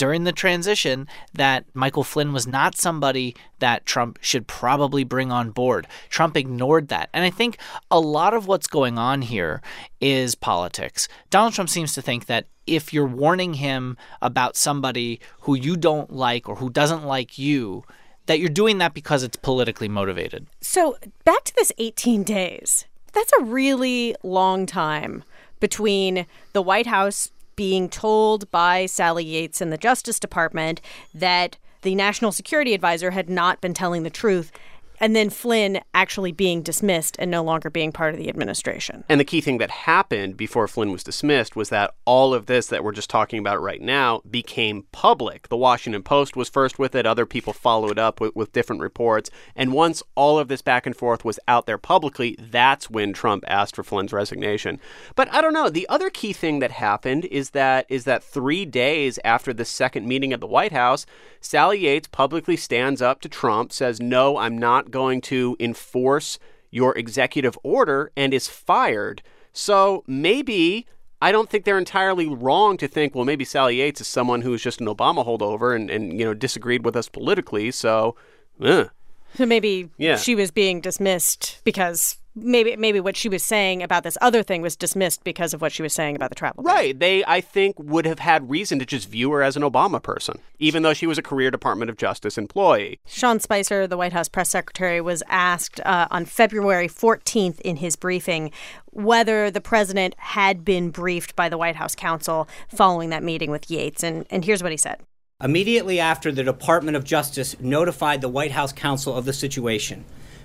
during 0.04 0.24
the 0.24 0.32
transition 0.32 1.08
that 1.32 1.64
Michael 1.72 2.04
Flynn 2.04 2.34
was 2.34 2.46
not 2.46 2.76
somebody 2.76 3.34
that 3.60 3.86
Trump 3.86 4.18
should 4.20 4.46
probably 4.46 5.02
bring 5.02 5.32
on 5.32 5.50
board. 5.50 5.86
Trump 6.10 6.36
ignored 6.36 6.88
that. 6.88 7.08
And 7.14 7.24
I 7.24 7.30
think 7.30 7.56
a 7.90 7.98
lot 7.98 8.34
of 8.34 8.46
what's 8.46 8.66
going 8.66 8.98
on 8.98 9.22
here 9.22 9.62
is 10.02 10.34
politics. 10.34 11.08
Donald 11.30 11.54
Trump 11.54 11.70
seems 11.70 11.94
to 11.94 12.02
think 12.02 12.26
that 12.26 12.44
if 12.66 12.92
you're 12.92 13.06
warning 13.06 13.54
him 13.54 13.96
about 14.20 14.58
somebody 14.58 15.20
who 15.40 15.54
you 15.54 15.74
don't 15.74 16.12
like 16.12 16.50
or 16.50 16.56
who 16.56 16.68
doesn't 16.68 17.06
like 17.06 17.38
you, 17.38 17.82
that 18.26 18.38
you're 18.38 18.50
doing 18.50 18.76
that 18.76 18.92
because 18.92 19.22
it's 19.22 19.38
politically 19.38 19.88
motivated. 19.88 20.46
So, 20.60 20.98
back 21.24 21.44
to 21.44 21.54
this 21.54 21.72
18 21.78 22.24
days. 22.24 22.84
That's 23.14 23.32
a 23.40 23.44
really 23.44 24.14
long 24.22 24.66
time 24.66 25.24
between 25.60 26.26
the 26.52 26.60
White 26.60 26.88
House 26.88 27.30
being 27.56 27.88
told 27.88 28.50
by 28.50 28.86
Sally 28.86 29.24
Yates 29.24 29.60
and 29.60 29.72
the 29.72 29.78
Justice 29.78 30.18
Department 30.18 30.80
that 31.12 31.58
the 31.82 31.94
National 31.94 32.32
Security 32.32 32.74
Advisor 32.74 33.10
had 33.10 33.28
not 33.28 33.60
been 33.60 33.74
telling 33.74 34.02
the 34.02 34.10
truth 34.10 34.50
and 35.04 35.14
then 35.14 35.28
Flynn 35.28 35.82
actually 35.92 36.32
being 36.32 36.62
dismissed 36.62 37.14
and 37.18 37.30
no 37.30 37.44
longer 37.44 37.68
being 37.68 37.92
part 37.92 38.14
of 38.14 38.18
the 38.18 38.30
administration. 38.30 39.04
And 39.06 39.20
the 39.20 39.24
key 39.26 39.42
thing 39.42 39.58
that 39.58 39.70
happened 39.70 40.38
before 40.38 40.66
Flynn 40.66 40.92
was 40.92 41.04
dismissed 41.04 41.54
was 41.54 41.68
that 41.68 41.94
all 42.06 42.32
of 42.32 42.46
this 42.46 42.68
that 42.68 42.82
we're 42.82 42.92
just 42.92 43.10
talking 43.10 43.38
about 43.38 43.60
right 43.60 43.82
now 43.82 44.22
became 44.30 44.86
public. 44.92 45.50
The 45.50 45.58
Washington 45.58 46.02
Post 46.02 46.36
was 46.36 46.48
first 46.48 46.78
with 46.78 46.94
it, 46.94 47.04
other 47.04 47.26
people 47.26 47.52
followed 47.52 47.98
up 47.98 48.18
with, 48.18 48.34
with 48.34 48.54
different 48.54 48.80
reports. 48.80 49.28
And 49.54 49.74
once 49.74 50.02
all 50.14 50.38
of 50.38 50.48
this 50.48 50.62
back 50.62 50.86
and 50.86 50.96
forth 50.96 51.22
was 51.22 51.38
out 51.46 51.66
there 51.66 51.76
publicly, 51.76 52.34
that's 52.38 52.88
when 52.88 53.12
Trump 53.12 53.44
asked 53.46 53.76
for 53.76 53.84
Flynn's 53.84 54.14
resignation. 54.14 54.80
But 55.16 55.30
I 55.34 55.42
don't 55.42 55.52
know. 55.52 55.68
The 55.68 55.86
other 55.90 56.08
key 56.08 56.32
thing 56.32 56.60
that 56.60 56.70
happened 56.70 57.26
is 57.26 57.50
that 57.50 57.84
is 57.90 58.04
that 58.04 58.24
three 58.24 58.64
days 58.64 59.18
after 59.22 59.52
the 59.52 59.66
second 59.66 60.08
meeting 60.08 60.32
at 60.32 60.40
the 60.40 60.46
White 60.46 60.72
House, 60.72 61.04
Sally 61.42 61.80
Yates 61.80 62.08
publicly 62.08 62.56
stands 62.56 63.02
up 63.02 63.20
to 63.20 63.28
Trump, 63.28 63.70
says, 63.70 64.00
No, 64.00 64.38
I'm 64.38 64.56
not 64.56 64.90
going 65.00 65.20
to 65.32 65.56
enforce 65.60 66.38
your 66.70 66.96
executive 66.96 67.56
order, 67.62 68.10
and 68.16 68.32
is 68.34 68.48
fired. 68.48 69.22
So 69.52 70.02
maybe 70.06 70.86
I 71.20 71.30
don't 71.32 71.48
think 71.48 71.64
they're 71.64 71.78
entirely 71.78 72.26
wrong 72.28 72.76
to 72.78 72.88
think, 72.88 73.14
well, 73.14 73.24
maybe 73.24 73.44
Sally 73.44 73.76
Yates 73.76 74.00
is 74.00 74.08
someone 74.08 74.42
who's 74.42 74.62
just 74.62 74.80
an 74.80 74.86
Obama 74.88 75.24
holdover 75.24 75.74
and, 75.76 75.88
and 75.90 76.18
you 76.18 76.24
know, 76.24 76.34
disagreed 76.34 76.84
with 76.84 76.96
us 76.96 77.08
politically. 77.08 77.70
So. 77.70 78.16
So 78.60 79.46
maybe 79.46 79.90
Yeah. 79.98 80.16
she 80.16 80.34
was 80.34 80.50
being 80.50 80.80
dismissed 80.80 81.60
because 81.64 82.16
maybe 82.34 82.76
maybe 82.76 83.00
what 83.00 83.16
she 83.16 83.28
was 83.28 83.42
saying 83.42 83.82
about 83.82 84.02
this 84.02 84.18
other 84.20 84.42
thing 84.42 84.62
was 84.62 84.76
dismissed 84.76 85.24
because 85.24 85.54
of 85.54 85.60
what 85.60 85.72
she 85.72 85.82
was 85.82 85.92
saying 85.92 86.16
about 86.16 86.30
the 86.30 86.34
travel. 86.34 86.62
ban. 86.62 86.74
Right. 86.74 86.98
They, 86.98 87.24
I 87.24 87.40
think, 87.40 87.78
would 87.78 88.06
have 88.06 88.18
had 88.18 88.50
reason 88.50 88.78
to 88.78 88.86
just 88.86 89.08
view 89.08 89.30
her 89.32 89.42
as 89.42 89.56
an 89.56 89.62
Obama 89.62 90.02
person, 90.02 90.38
even 90.58 90.82
though 90.82 90.94
she 90.94 91.06
was 91.06 91.18
a 91.18 91.22
career 91.22 91.50
Department 91.50 91.90
of 91.90 91.96
Justice 91.96 92.36
employee. 92.36 93.00
Sean 93.06 93.40
Spicer, 93.40 93.86
the 93.86 93.96
White 93.96 94.12
House 94.12 94.28
press 94.28 94.50
secretary, 94.50 95.00
was 95.00 95.22
asked 95.28 95.80
uh, 95.80 96.08
on 96.10 96.24
February 96.24 96.88
14th 96.88 97.60
in 97.60 97.76
his 97.76 97.96
briefing 97.96 98.50
whether 98.90 99.50
the 99.50 99.60
president 99.60 100.14
had 100.18 100.64
been 100.64 100.90
briefed 100.90 101.34
by 101.34 101.48
the 101.48 101.58
White 101.58 101.76
House 101.76 101.94
counsel 101.94 102.48
following 102.68 103.10
that 103.10 103.22
meeting 103.22 103.50
with 103.50 103.70
Yates. 103.70 104.02
And, 104.02 104.26
and 104.30 104.44
here's 104.44 104.62
what 104.62 104.72
he 104.72 104.78
said. 104.78 105.00
Immediately 105.42 105.98
after 105.98 106.30
the 106.30 106.44
Department 106.44 106.96
of 106.96 107.04
Justice 107.04 107.58
notified 107.60 108.20
the 108.20 108.28
White 108.28 108.52
House 108.52 108.72
counsel 108.72 109.16
of 109.16 109.24
the 109.24 109.32
situation, 109.32 110.04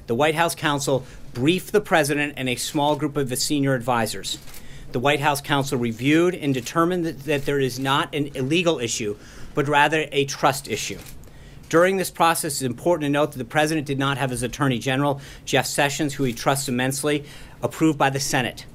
the 0.10 0.16
White 0.16 0.34
House 0.34 0.56
counsel 0.56 1.06
briefed 1.36 1.72
the 1.72 1.80
president 1.80 2.34
and 2.36 2.50
a 2.50 2.56
small 2.56 2.96
group 2.96 3.16
of 3.16 3.30
his 3.30 3.44
senior 3.44 3.75
advisors. 3.75 4.39
The 4.92 5.00
White 5.00 5.20
House 5.20 5.39
counsel 5.39 5.78
reviewed 5.78 6.34
and 6.34 6.51
determined 6.51 7.06
that, 7.06 7.25
that 7.25 7.46
there 7.46 7.60
is 7.60 7.78
not 7.78 8.16
an 8.16 8.32
illegal 8.34 8.80
issue, 8.80 9.18
but 9.54 9.68
rather 9.68 10.08
a 10.12 10.25
trust 10.25 10.68
issue. 10.68 10.98
During 11.70 11.98
this 11.98 12.10
process, 12.10 12.54
it's 12.54 12.62
important 12.63 13.04
to 13.06 13.12
note 13.12 13.34
that 13.34 13.38
the 13.38 13.46
president 13.46 13.86
did 13.86 14.00
not 14.00 14.18
have 14.18 14.32
his 14.32 14.42
attorney 14.42 14.80
general, 14.80 15.22
Jeff 15.46 15.68
Sessions, 15.68 16.16
who 16.16 16.24
he 16.24 16.34
trusts 16.34 16.68
immensely, 16.68 17.25
approved 17.62 18.00
by 18.00 18.10
the 18.10 18.20
Senate. 18.20 18.66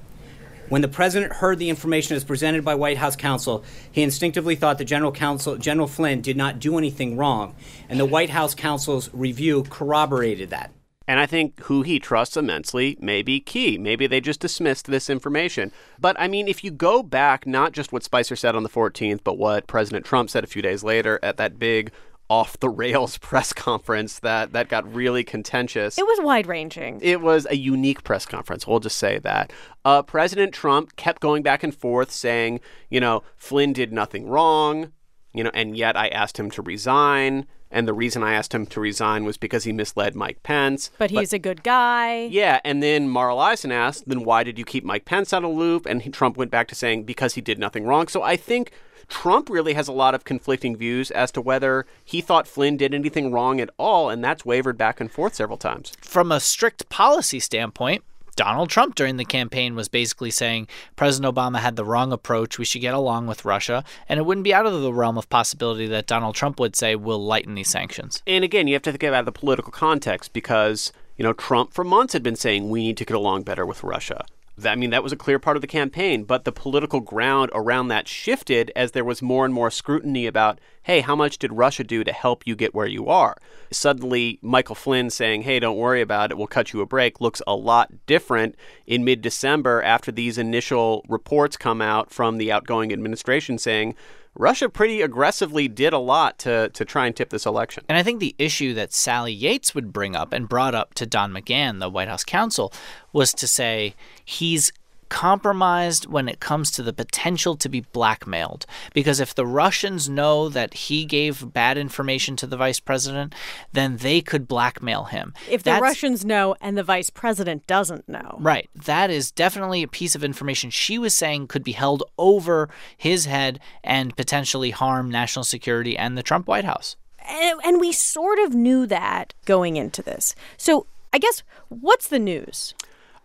When 0.69 0.83
the 0.83 0.89
president 0.89 1.33
heard 1.33 1.59
the 1.59 1.69
information 1.69 2.15
as 2.15 2.23
presented 2.23 2.65
by 2.65 2.77
White 2.77 2.99
House 2.99 3.17
counsel, 3.17 3.65
he 3.91 4.05
instinctively 4.05 4.55
thought 4.55 4.79
the 4.79 4.85
general 4.85 5.11
counsel, 5.11 5.57
General 5.57 5.89
Flynn, 5.89 6.21
did 6.21 6.37
not 6.37 6.61
do 6.61 6.79
anything 6.79 7.17
wrong, 7.17 7.57
and 7.89 7.99
the 7.99 8.07
White 8.07 8.31
House 8.31 8.55
counsel's 8.55 9.11
review 9.13 9.65
corroborated 9.69 10.51
that. 10.51 10.71
And 11.07 11.21
I 11.21 11.27
think 11.27 11.61
who 11.65 11.83
he 11.83 11.99
trusts 11.99 12.37
immensely 12.37 12.97
may 13.01 13.23
be 13.23 13.41
key. 13.41 13.77
Maybe 13.77 14.07
they 14.07 14.21
just 14.21 14.41
dismissed 14.41 14.87
this 14.87 15.11
information. 15.11 15.71
But 15.99 16.17
I 16.19 16.29
mean, 16.29 16.49
if 16.49 16.65
you 16.65 16.71
go 16.71 17.03
back, 17.03 17.47
not 17.47 17.73
just 17.73 17.93
what 17.93 18.03
Spicer 18.03 18.37
said 18.37 18.57
on 18.57 18.63
the 18.63 18.69
14th, 18.69 19.21
but 19.23 19.37
what 19.37 19.67
President 19.67 20.07
Trump 20.07 20.31
said 20.31 20.45
a 20.45 20.49
few 20.49 20.63
days 20.63 20.83
later 20.83 21.21
at 21.23 21.37
that 21.37 21.59
big 21.59 21.93
off 22.31 22.59
the 22.61 22.71
rails 22.71 23.19
press 23.19 23.53
conference 23.53 24.19
that, 24.21 24.53
that 24.53 24.69
got 24.69 24.93
really 24.93 25.25
contentious. 25.25 25.99
It 25.99 26.07
was 26.07 26.21
wide 26.23 26.47
ranging. 26.47 27.01
It 27.03 27.21
was 27.21 27.47
a 27.51 27.57
unique 27.57 28.03
press 28.03 28.25
conference. 28.25 28.67
We'll 28.67 28.81
just 28.81 28.97
say 28.97 29.19
that. 29.19 29.53
Uh, 29.85 30.03
President 30.03 30.55
Trump 30.55 30.97
kept 30.97 31.21
going 31.21 31.43
back 31.43 31.63
and 31.63 31.75
forth 31.75 32.11
saying, 32.11 32.61
you 32.89 33.01
know, 33.01 33.23
Flynn 33.37 33.73
did 33.73 33.93
nothing 33.93 34.27
wrong, 34.27 34.93
you 35.35 35.45
know, 35.45 35.51
and 35.53 35.77
yet 35.77 35.97
I 35.97 36.09
asked 36.09 36.39
him 36.39 36.51
to 36.53 36.63
resign. 36.63 37.47
And 37.75 37.89
the 37.89 37.93
reason 37.93 38.23
I 38.23 38.35
asked 38.35 38.55
him 38.55 38.67
to 38.67 38.81
resign 38.81 39.25
was 39.25 39.37
because 39.37 39.65
he 39.65 39.73
misled 39.73 40.15
Mike 40.15 40.45
Pence. 40.45 40.93
But 40.97 41.11
he's 41.11 41.33
a 41.33 41.41
good 41.41 41.65
guy. 41.65 42.27
Yeah, 42.27 42.61
and 42.65 42.81
then 42.81 43.09
Mara 43.09 43.35
Liasson 43.35 43.73
asked, 43.73 44.09
then 44.09 44.23
why 44.23 44.45
did 44.45 44.61
you 44.61 44.65
keep 44.65 44.85
Mike 44.85 45.05
Pence 45.05 45.33
out 45.33 45.43
of 45.43 45.51
the 45.51 45.57
loop? 45.57 45.85
And 45.85 46.01
he, 46.01 46.11
Trump 46.11 46.37
went 46.37 46.53
back 46.53 46.69
to 46.69 46.77
saying, 46.77 47.03
because 47.03 47.35
he 47.35 47.41
did 47.41 47.59
nothing 47.59 47.85
wrong. 47.85 48.07
So 48.07 48.23
I 48.23 48.37
think 48.37 48.71
Trump 49.09 49.51
really 49.51 49.75
has 49.75 49.89
a 49.89 49.93
lot 49.93 50.15
of 50.15 50.25
conflicting 50.25 50.77
views 50.77 51.11
as 51.11 51.33
to 51.33 51.41
whether 51.41 51.85
he 52.05 52.21
thought 52.21 52.47
Flynn 52.47 52.77
did 52.77 52.95
anything 52.95 53.33
wrong 53.33 53.61
at 53.61 53.71
all, 53.77 54.09
and 54.09 54.23
that's 54.23 54.47
wavered 54.47 54.79
back 54.79 55.01
and 55.01 55.11
forth 55.11 55.35
several 55.35 55.59
times. 55.59 55.93
From 56.01 56.31
a 56.31 56.39
strict 56.39 56.89
policy 56.89 57.41
standpoint, 57.41 58.05
Donald 58.35 58.71
Trump 58.71 58.95
during 58.95 59.17
the 59.17 59.25
campaign 59.25 59.75
was 59.75 59.89
basically 59.89 60.31
saying 60.31 60.69
President 60.97 61.35
Obama 61.35 61.59
had 61.59 61.77
the 61.77 61.85
wrong 61.85 62.13
approach. 62.13 62.59
We 62.59 62.65
should 62.65 62.81
get 62.81 62.95
along 62.95 63.27
with 63.27 63.45
Russia. 63.45 63.85
And 64.09 64.19
it 64.19 64.25
wouldn't 64.25 64.45
be 64.45 64.55
out 64.55 64.67
of 64.67 64.81
the 64.81 64.93
realm 64.93 65.17
of 65.17 65.29
possibility 65.29 65.87
that 65.87 66.07
Donald 66.07 66.35
Trump 66.35 66.59
would 66.61 66.77
say, 66.77 66.97
we'll 66.97 67.25
lighten 67.25 67.55
these 67.55 67.71
sanctions. 67.71 68.23
And 68.27 68.45
again, 68.45 68.67
you 68.67 68.75
have 68.75 68.83
to 68.83 68.93
think 68.93 69.03
about 69.03 69.25
the 69.25 69.33
political 69.33 69.73
context 69.73 70.33
because, 70.33 70.93
you 71.17 71.23
know, 71.23 71.33
Trump 71.33 71.73
for 71.73 71.85
months 71.85 72.13
had 72.13 72.23
been 72.23 72.37
saying 72.37 72.69
we 72.71 72.83
need 72.83 72.97
to 72.99 73.05
get 73.05 73.17
along 73.17 73.43
better 73.43 73.65
with 73.65 73.83
Russia. 73.83 74.25
I 74.63 74.77
mean, 74.77 74.91
that 74.91 75.03
was 75.03 75.13
a 75.13 75.17
clear 75.17 75.39
part 75.39 75.57
of 75.57 75.61
the 75.63 75.67
campaign, 75.67 76.25
but 76.25 76.45
the 76.45 76.53
political 76.53 77.01
ground 77.01 77.51
around 77.55 77.89
that 77.89 78.07
shifted 78.07 78.71
as 78.77 78.93
there 78.93 79.05
was 79.05 79.21
more 79.21 79.45
and 79.45 79.53
more 79.53 79.71
scrutiny 79.71 80.27
about, 80.27 80.61
hey, 80.85 81.01
how 81.01 81.17
much 81.17 81.39
did 81.39 81.53
Russia 81.53 81.83
do 81.83 82.05
to 82.05 82.13
help 82.13 82.47
you 82.47 82.55
get 82.55 82.75
where 82.75 82.87
you 82.87 83.09
are? 83.09 83.37
Suddenly, 83.73 84.39
Michael 84.43 84.77
Flynn 84.77 85.11
saying, 85.11 85.43
hey, 85.43 85.59
don't 85.59 85.77
worry 85.77 86.01
about 86.01 86.31
it, 86.31 86.39
we'll 86.39 86.47
cut 86.47 86.73
you 86.73 86.81
a 86.81 86.87
break, 86.87 87.21
looks 87.21 87.43
a 87.47 87.57
lot 87.57 88.07
different 88.07 88.55
in 88.87 89.05
mid 89.05 89.23
December 89.23 89.83
after 89.83 90.13
these 90.13 90.39
initial 90.39 91.05
reports 91.09 91.57
come 91.57 91.83
out 91.83 92.13
from 92.13 92.39
the 92.39 92.53
outgoing 92.53 92.93
administration 92.93 93.59
saying, 93.59 93.97
Russia 94.37 94.69
pretty 94.69 95.01
aggressively 95.01 95.69
did 95.69 95.93
a 95.93 95.99
lot 95.99 96.39
to, 96.41 96.69
to 96.71 96.85
try 96.85 97.07
and 97.07 97.15
tip 97.15 97.31
this 97.31 97.47
election. 97.47 97.85
And 97.89 97.97
I 97.97 98.03
think 98.03 98.19
the 98.21 98.35
issue 98.39 98.75
that 98.75 98.93
Sally 98.93 99.33
Yates 99.33 99.75
would 99.75 99.93
bring 99.93 100.17
up 100.17 100.33
and 100.33 100.49
brought 100.49 100.75
up 100.75 100.95
to 100.95 101.07
Don 101.07 101.33
McGahn, 101.33 101.79
the 101.79 101.89
White 101.89 102.09
House 102.09 102.25
counsel, 102.25 102.73
was 103.13 103.33
to 103.35 103.47
say 103.47 103.95
he's 104.25 104.73
compromised 105.15 106.07
when 106.07 106.29
it 106.29 106.41
comes 106.41 106.73
to 106.73 106.83
the 106.83 106.93
potential 106.93 107.55
to 107.55 107.69
be 107.69 107.83
blackmailed. 107.83 108.67
Because 108.93 109.21
if 109.21 109.33
the 109.33 109.47
Russians 109.47 110.09
know 110.09 110.49
that 110.49 110.75
he 110.75 111.05
gave 111.05 111.53
bad 111.53 111.79
information 111.79 112.35
to 112.35 112.49
the 112.49 112.57
vice 112.57 112.81
president, 112.81 113.33
then 113.73 113.99
they 113.99 114.21
could 114.21 114.49
blackmail 114.49 115.05
him. 115.05 115.33
If 115.49 115.63
the 115.63 115.79
Russians 115.81 116.25
know 116.25 116.57
and 116.61 116.77
the 116.77 116.83
vice 116.83 117.11
president 117.11 117.65
doesn't 117.69 118.09
know. 118.09 118.39
Right. 118.41 118.69
That 118.75 119.09
is 119.09 119.31
definitely 119.31 119.85
a 119.85 119.89
piece 119.89 120.17
of 120.17 120.25
information 120.25 120.71
she 120.71 120.99
was 120.99 121.15
saying 121.15 121.47
could 121.47 121.63
be 121.63 121.73
held 121.73 122.03
over 122.19 122.69
his 122.97 123.27
head 123.27 123.61
and 123.85 124.17
potentially 124.17 124.73
harm 124.73 125.13
national 125.13 125.45
security 125.45 125.97
and 125.97 126.19
the 126.19 126.25
Trump 126.25 126.49
White 126.49 126.65
House. 126.65 126.97
And, 127.25 127.61
and 127.65 127.81
we 127.81 127.93
sort 127.93 128.41
of 128.41 128.53
knew 128.53 128.85
that 128.87 129.33
going 129.45 129.77
into 129.77 130.03
this. 130.03 130.35
So 130.57 130.89
I 131.13 131.19
guess 131.19 131.45
what's 131.69 132.09
the 132.09 132.19
news? 132.19 132.75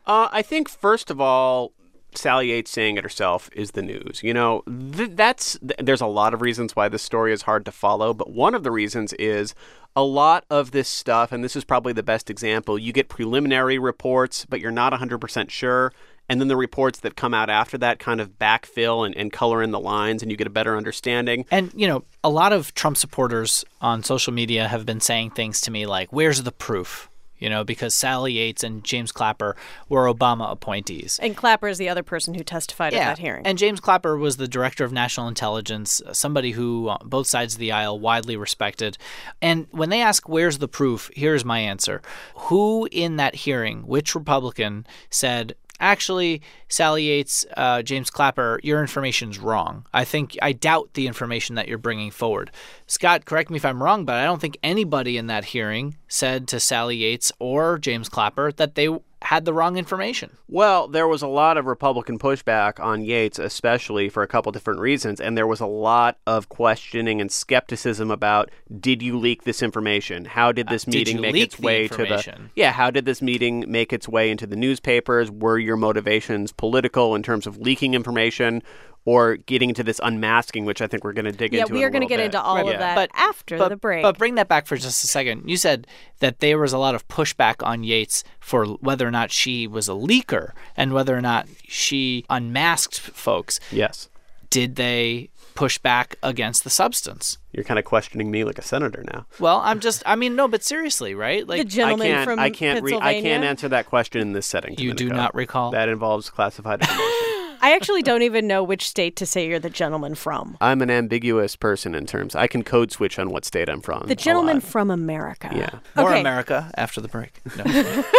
Uh, 0.06 0.28
I 0.32 0.44
think 0.44 0.70
first 0.70 1.10
of 1.10 1.20
all, 1.20 1.72
Sally 2.16 2.50
Yates 2.50 2.72
saying 2.72 2.98
it 2.98 3.04
herself 3.04 3.50
is 3.54 3.72
the 3.72 3.82
news. 3.82 4.22
You 4.24 4.34
know, 4.34 4.64
th- 4.68 5.12
that's 5.14 5.58
th- 5.60 5.80
there's 5.80 6.02
a 6.02 6.08
lot 6.08 6.34
of 6.34 6.42
reasons 6.42 6.76
why 6.76 6.90
this 6.90 7.04
story 7.04 7.34
is 7.34 7.44
hard 7.44 7.66
to 7.66 7.72
follow, 7.72 8.14
but 8.14 8.32
one 8.32 8.56
of 8.56 8.64
the 8.64 8.72
reasons 8.72 9.14
is 9.14 9.54
a 9.96 10.04
lot 10.04 10.46
of 10.50 10.72
this 10.72 10.88
stuff, 10.88 11.32
and 11.32 11.44
this 11.44 11.56
is 11.56 11.64
probably 11.64 11.94
the 11.94 12.04
best 12.04 12.30
example. 12.30 12.78
You 12.78 12.94
get 12.94 13.10
preliminary 13.10 13.78
reports, 13.78 14.46
but 14.48 14.60
you're 14.60 14.72
not 14.72 14.94
100% 14.94 15.50
sure. 15.50 15.92
And 16.30 16.40
then 16.40 16.48
the 16.48 16.56
reports 16.56 17.00
that 17.00 17.16
come 17.16 17.34
out 17.34 17.50
after 17.50 17.76
that 17.80 17.98
kind 17.98 18.22
of 18.22 18.38
backfill 18.38 19.04
and, 19.04 19.18
and 19.18 19.34
color 19.34 19.64
in 19.64 19.72
the 19.72 19.80
lines, 19.80 20.22
and 20.22 20.30
you 20.30 20.38
get 20.38 20.46
a 20.46 20.52
better 20.52 20.78
understanding. 20.78 21.46
And, 21.50 21.72
you 21.76 21.88
know, 21.88 22.04
a 22.24 22.30
lot 22.30 22.54
of 22.54 22.74
Trump 22.76 22.98
supporters 22.98 23.66
on 23.82 24.04
social 24.04 24.32
media 24.32 24.68
have 24.68 24.86
been 24.86 25.00
saying 25.00 25.32
things 25.32 25.60
to 25.62 25.72
me 25.72 25.88
like, 25.88 26.14
where's 26.14 26.44
the 26.44 26.52
proof? 26.52 27.10
You 27.40 27.50
know, 27.50 27.64
because 27.64 27.94
Sally 27.94 28.34
Yates 28.34 28.64
and 28.64 28.84
James 28.84 29.12
Clapper 29.12 29.56
were 29.88 30.14
Obama 30.14 30.52
appointees. 30.52 31.20
And 31.22 31.36
Clapper 31.36 31.68
is 31.68 31.78
the 31.78 31.90
other 31.90 32.04
person 32.04 32.34
who 32.34 32.44
testified 32.44 32.94
at 32.94 33.00
that 33.00 33.18
hearing. 33.18 33.46
And 33.46 33.58
James 33.58 33.80
Clapper 33.80 34.18
was 34.18 34.38
the 34.38 34.48
director 34.48 34.84
of 34.84 34.92
national 34.92 35.28
intelligence, 35.28 36.02
uh, 36.02 36.14
somebody 36.14 36.52
who, 36.52 36.90
on 36.90 37.00
both 37.06 37.28
sides 37.28 37.54
of 37.56 37.60
the 37.60 37.72
aisle, 37.72 38.00
widely 38.00 38.36
respected. 38.36 38.98
And 39.42 39.68
when 39.72 39.90
they 39.90 40.02
ask, 40.02 40.28
where's 40.28 40.58
the 40.58 40.68
proof? 40.68 41.10
Here's 41.16 41.46
my 41.46 41.60
answer. 41.60 42.02
Who 42.36 42.88
in 42.92 43.16
that 43.16 43.36
hearing, 43.36 43.88
which 43.88 44.16
Republican, 44.16 44.86
said, 45.10 45.56
actually, 45.80 46.42
Sally 46.68 47.04
Yates, 47.04 47.46
uh, 47.58 47.82
James 47.82 48.10
Clapper, 48.10 48.60
your 48.64 48.82
information's 48.82 49.40
wrong. 49.40 49.86
I 49.94 50.06
think, 50.06 50.38
I 50.42 50.52
doubt 50.52 50.94
the 50.94 51.08
information 51.08 51.56
that 51.56 51.68
you're 51.68 51.78
bringing 51.78 52.12
forward. 52.12 52.52
Scott, 52.88 53.26
correct 53.26 53.50
me 53.50 53.58
if 53.58 53.66
I'm 53.66 53.82
wrong, 53.82 54.06
but 54.06 54.16
I 54.16 54.26
don't 54.26 54.42
think 54.42 54.58
anybody 54.64 55.18
in 55.18 55.28
that 55.28 55.46
hearing 55.46 55.98
said 56.08 56.48
to 56.50 56.60
Sally 56.60 56.98
Yates 56.98 57.32
or 57.40 57.78
James 57.78 58.10
Clapper 58.10 58.52
that 58.54 58.76
they 58.76 58.90
had 59.22 59.44
the 59.46 59.54
wrong 59.54 59.76
information. 59.78 60.38
Well, 60.48 60.88
there 60.88 61.08
was 61.08 61.22
a 61.22 61.28
lot 61.28 61.58
of 61.58 61.66
Republican 61.66 62.18
pushback 62.18 62.80
on 62.80 63.02
Yates, 63.02 63.38
especially 63.38 64.08
for 64.10 64.24
a 64.24 64.28
couple 64.28 64.52
different 64.52 64.80
reasons. 64.80 65.20
And 65.20 65.38
there 65.38 65.46
was 65.46 65.60
a 65.60 65.66
lot 65.66 66.18
of 66.26 66.48
questioning 66.50 67.20
and 67.20 67.32
skepticism 67.32 68.12
about 68.12 68.50
did 68.80 69.02
you 69.02 69.18
leak 69.18 69.44
this 69.44 69.62
information? 69.62 70.26
How 70.26 70.52
did 70.52 70.68
this 70.70 70.88
Uh, 70.88 70.92
meeting 70.92 71.18
you 71.18 71.22
make 71.22 71.36
its 71.36 71.60
way 71.60 71.88
to 71.90 71.98
the. 71.98 72.50
Yeah, 72.56 72.72
how 72.72 72.92
did 72.92 73.06
this 73.06 73.22
meeting 73.22 73.66
make 73.68 73.92
its 73.92 74.08
way 74.08 74.32
into 74.32 74.48
the 74.48 74.56
newspapers? 74.56 75.30
Were 75.30 75.60
your 75.60 75.78
motivations 75.78 76.52
political 76.54 77.14
in 77.14 77.22
terms 77.22 77.46
of 77.46 77.58
leaking 77.58 77.94
information? 77.94 78.64
Or 79.10 79.38
getting 79.38 79.70
into 79.70 79.84
this 79.84 80.00
unmasking, 80.04 80.66
which 80.66 80.82
I 80.82 80.88
think 80.88 81.04
we're 81.04 81.14
going 81.14 81.26
to 81.26 81.32
dig 81.32 81.52
Yeah, 81.54 81.62
into. 81.62 81.74
Yeah, 81.74 81.80
we 81.80 81.84
are 81.86 81.90
going 81.90 82.02
to 82.04 82.08
get 82.08 82.18
bit. 82.18 82.26
into 82.26 82.42
all 82.42 82.58
Yeah. 82.64 82.72
of 82.74 82.80
that 82.80 82.96
But- 82.96 83.10
after 83.16 83.58
but, 83.58 83.70
the 83.70 83.76
break. 83.76 84.04
But 84.04 84.18
bring 84.20 84.36
that 84.36 84.48
back 84.48 84.68
for 84.68 84.76
just 84.78 85.04
a 85.04 85.08
second. 85.08 85.50
You 85.50 85.58
said 85.58 85.88
that 86.20 86.40
there 86.42 86.60
was 86.60 86.74
a 86.74 86.78
lot 86.78 86.94
of 86.96 87.08
pushback 87.08 87.66
on 87.66 87.84
Yates 87.84 88.24
for 88.40 88.66
whether 88.66 89.08
or 89.08 89.12
not 89.12 89.32
she 89.32 89.66
was 89.68 89.88
a 89.90 89.94
leaker 89.94 90.52
and 90.78 90.94
whether 90.94 91.18
or 91.18 91.22
not 91.22 91.48
she 91.68 92.24
unmasked 92.30 93.00
folks. 93.00 93.60
Yes. 93.72 94.10
Did 94.52 94.76
they 94.76 95.30
push 95.56 95.78
back 95.80 96.16
against 96.24 96.64
the 96.64 96.70
substance? 96.70 97.38
You're 97.52 97.64
kind 97.66 97.80
of 97.80 97.86
questioning 97.86 98.30
me 98.32 98.44
like 98.44 98.58
a 98.60 98.62
senator 98.64 99.04
now. 99.12 99.26
Well, 99.40 99.60
I'm 99.64 99.80
just, 99.80 100.04
I 100.06 100.16
mean, 100.16 100.36
no, 100.36 100.48
but 100.48 100.64
seriously, 100.64 101.14
right? 101.16 101.46
the 101.46 101.58
Like, 101.58 101.68
gentleman 101.68 102.08
I 102.08 102.10
can't. 102.14 102.26
from 102.26 102.40
I 102.40 102.50
can't. 102.50 102.84
Re- 102.84 103.00
I 103.02 103.22
can't 103.22 103.44
answer 103.44 103.68
that 103.70 103.86
question 103.88 104.22
in 104.22 104.34
this 104.34 104.46
setting. 104.46 104.76
You 104.78 104.94
do 104.94 105.10
not 105.10 105.34
recall? 105.36 105.72
That 105.72 105.90
involves 105.90 106.30
classified 106.30 106.82
information. 106.82 107.36
I 107.62 107.74
actually 107.76 108.02
don't 108.02 108.22
even 108.22 108.48
know 108.48 108.64
which 108.64 108.88
state 108.88 109.16
to 109.18 109.26
say 109.26 109.48
you're 109.48 109.60
the 109.60 109.70
gentleman 109.70 110.16
from. 110.16 110.58
I'm 110.62 110.82
an 110.82 110.90
ambiguous 110.90 111.56
person 111.56 111.94
in 111.96 112.06
terms. 112.06 112.36
I 112.36 112.48
can 112.48 112.64
code 112.64 112.92
switch 112.92 113.20
on 113.20 113.30
what 113.30 113.46
state 113.46 113.70
I'm 113.70 113.82
from. 113.82 114.08
The 114.08 114.16
gentleman 114.16 114.62
from 114.62 114.90
America. 114.92 115.50
Yeah. 115.54 115.80
More 115.96 116.10
Okay. 116.12 116.22
America 116.22 116.72
after 116.76 117.02
the 117.02 117.08
break. 117.08 117.42
No. 117.58 118.04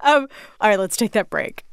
Um, 0.00 0.28
all 0.60 0.68
right, 0.68 0.78
let's 0.78 0.96
take 0.96 1.12
that 1.12 1.30
break. 1.30 1.64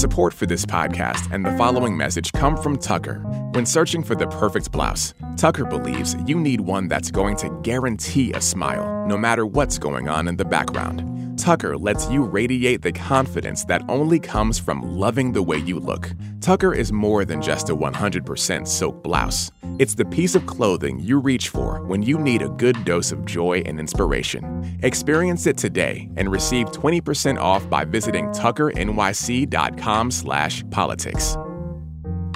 Support 0.00 0.32
for 0.32 0.46
this 0.46 0.64
podcast 0.64 1.30
and 1.30 1.44
the 1.44 1.54
following 1.58 1.94
message 1.94 2.32
come 2.32 2.56
from 2.56 2.78
Tucker. 2.78 3.18
When 3.52 3.66
searching 3.66 4.02
for 4.02 4.14
the 4.14 4.28
perfect 4.28 4.72
blouse, 4.72 5.12
Tucker 5.36 5.66
believes 5.66 6.16
you 6.26 6.40
need 6.40 6.62
one 6.62 6.88
that's 6.88 7.10
going 7.10 7.36
to 7.36 7.50
guarantee 7.60 8.32
a 8.32 8.40
smile, 8.40 9.06
no 9.06 9.18
matter 9.18 9.44
what's 9.44 9.76
going 9.76 10.08
on 10.08 10.26
in 10.26 10.38
the 10.38 10.44
background. 10.46 11.38
Tucker 11.38 11.76
lets 11.76 12.08
you 12.08 12.22
radiate 12.22 12.80
the 12.80 12.92
confidence 12.92 13.66
that 13.66 13.82
only 13.90 14.18
comes 14.18 14.58
from 14.58 14.80
loving 14.80 15.32
the 15.32 15.42
way 15.42 15.58
you 15.58 15.78
look. 15.78 16.10
Tucker 16.40 16.72
is 16.72 16.92
more 16.92 17.26
than 17.26 17.42
just 17.42 17.68
a 17.68 17.76
100% 17.76 18.66
silk 18.66 19.02
blouse. 19.02 19.50
It's 19.80 19.94
the 19.94 20.04
piece 20.04 20.34
of 20.34 20.44
clothing 20.44 21.00
you 21.00 21.18
reach 21.18 21.48
for 21.48 21.82
when 21.84 22.02
you 22.02 22.18
need 22.18 22.42
a 22.42 22.50
good 22.50 22.84
dose 22.84 23.12
of 23.12 23.24
joy 23.24 23.62
and 23.64 23.80
inspiration. 23.80 24.78
Experience 24.82 25.46
it 25.46 25.56
today 25.56 26.10
and 26.18 26.30
receive 26.30 26.66
20% 26.66 27.40
off 27.40 27.66
by 27.70 27.86
visiting 27.86 28.26
tuckernyc.com 28.26 30.10
slash 30.10 30.62
politics. 30.70 31.34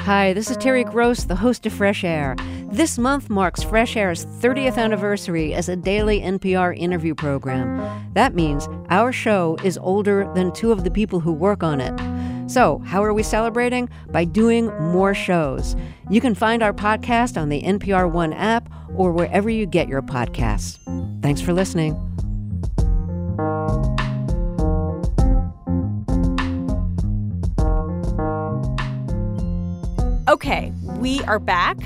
Hi, 0.00 0.32
this 0.32 0.50
is 0.50 0.56
Terry 0.56 0.84
Gross, 0.84 1.24
the 1.24 1.36
host 1.36 1.66
of 1.66 1.74
Fresh 1.74 2.02
Air. 2.02 2.34
This 2.72 2.96
month 2.96 3.28
marks 3.28 3.62
Fresh 3.62 3.94
Air's 3.94 4.24
30th 4.24 4.78
anniversary 4.78 5.52
as 5.52 5.68
a 5.68 5.76
daily 5.76 6.20
NPR 6.20 6.74
interview 6.74 7.14
program. 7.14 7.76
That 8.14 8.34
means 8.34 8.70
our 8.88 9.12
show 9.12 9.58
is 9.62 9.76
older 9.76 10.32
than 10.34 10.50
two 10.52 10.72
of 10.72 10.82
the 10.82 10.90
people 10.90 11.20
who 11.20 11.32
work 11.32 11.62
on 11.62 11.82
it. 11.82 11.92
So, 12.54 12.78
how 12.87 13.02
are 13.02 13.12
we 13.12 13.25
celebrating? 13.25 13.88
By 14.12 14.23
doing 14.26 14.66
more 14.78 15.12
shows. 15.12 15.75
You 16.08 16.20
can 16.20 16.37
find 16.37 16.62
our 16.62 16.73
podcast 16.73 17.37
on 17.37 17.49
the 17.49 17.61
NPR 17.62 18.08
One 18.08 18.32
app 18.32 18.70
or 18.94 19.11
wherever 19.11 19.50
you 19.50 19.66
get 19.66 19.88
your 19.88 20.02
podcasts. 20.02 20.78
Thanks 21.20 21.40
for 21.40 21.52
listening. 21.52 21.94
Okay, 30.28 30.73
we 30.99 31.23
are 31.23 31.40
back. 31.40 31.76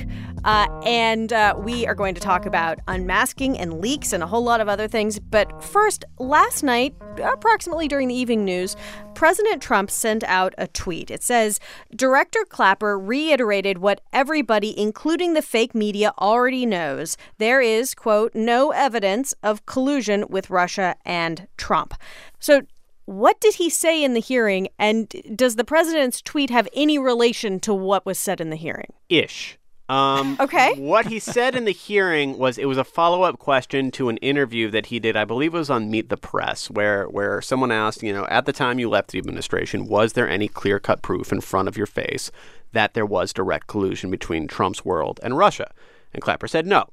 Uh, 0.48 0.66
and 0.82 1.30
uh, 1.34 1.54
we 1.58 1.86
are 1.86 1.94
going 1.94 2.14
to 2.14 2.22
talk 2.22 2.46
about 2.46 2.78
unmasking 2.88 3.58
and 3.58 3.82
leaks 3.82 4.14
and 4.14 4.22
a 4.22 4.26
whole 4.26 4.42
lot 4.42 4.62
of 4.62 4.68
other 4.68 4.88
things. 4.88 5.18
But 5.18 5.62
first, 5.62 6.06
last 6.18 6.62
night, 6.62 6.94
approximately 7.22 7.86
during 7.86 8.08
the 8.08 8.14
evening 8.14 8.46
news, 8.46 8.74
President 9.14 9.60
Trump 9.60 9.90
sent 9.90 10.24
out 10.24 10.54
a 10.56 10.66
tweet. 10.66 11.10
It 11.10 11.22
says 11.22 11.60
Director 11.94 12.46
Clapper 12.48 12.98
reiterated 12.98 13.76
what 13.76 14.00
everybody, 14.10 14.72
including 14.80 15.34
the 15.34 15.42
fake 15.42 15.74
media, 15.74 16.14
already 16.18 16.64
knows. 16.64 17.18
There 17.36 17.60
is, 17.60 17.94
quote, 17.94 18.34
no 18.34 18.70
evidence 18.70 19.34
of 19.42 19.66
collusion 19.66 20.24
with 20.30 20.48
Russia 20.48 20.96
and 21.04 21.46
Trump. 21.58 21.92
So, 22.38 22.62
what 23.04 23.38
did 23.42 23.56
he 23.56 23.68
say 23.68 24.02
in 24.02 24.14
the 24.14 24.20
hearing? 24.20 24.68
And 24.78 25.10
does 25.36 25.56
the 25.56 25.64
president's 25.64 26.22
tweet 26.22 26.48
have 26.48 26.68
any 26.72 26.98
relation 26.98 27.60
to 27.60 27.74
what 27.74 28.06
was 28.06 28.18
said 28.18 28.40
in 28.40 28.48
the 28.48 28.56
hearing? 28.56 28.94
Ish. 29.10 29.57
Um, 29.88 30.36
Okay. 30.38 30.74
What 30.78 31.06
he 31.06 31.18
said 31.18 31.54
in 31.54 31.64
the 31.64 31.72
hearing 31.72 32.36
was 32.38 32.58
it 32.58 32.66
was 32.66 32.76
a 32.78 32.84
follow 32.84 33.22
up 33.22 33.38
question 33.38 33.90
to 33.92 34.08
an 34.08 34.18
interview 34.18 34.70
that 34.70 34.86
he 34.86 35.00
did, 35.00 35.16
I 35.16 35.24
believe 35.24 35.54
it 35.54 35.58
was 35.58 35.70
on 35.70 35.90
Meet 35.90 36.10
the 36.10 36.16
Press, 36.16 36.70
where, 36.70 37.06
where 37.06 37.40
someone 37.40 37.72
asked, 37.72 38.02
you 38.02 38.12
know, 38.12 38.26
at 38.26 38.44
the 38.44 38.52
time 38.52 38.78
you 38.78 38.88
left 38.90 39.12
the 39.12 39.18
administration, 39.18 39.88
was 39.88 40.12
there 40.12 40.28
any 40.28 40.46
clear 40.48 40.78
cut 40.78 41.00
proof 41.02 41.32
in 41.32 41.40
front 41.40 41.68
of 41.68 41.76
your 41.76 41.86
face 41.86 42.30
that 42.72 42.92
there 42.92 43.06
was 43.06 43.32
direct 43.32 43.66
collusion 43.66 44.10
between 44.10 44.46
Trump's 44.46 44.84
world 44.84 45.20
and 45.22 45.38
Russia? 45.38 45.72
And 46.12 46.22
Clapper 46.22 46.48
said 46.48 46.66
no. 46.66 46.88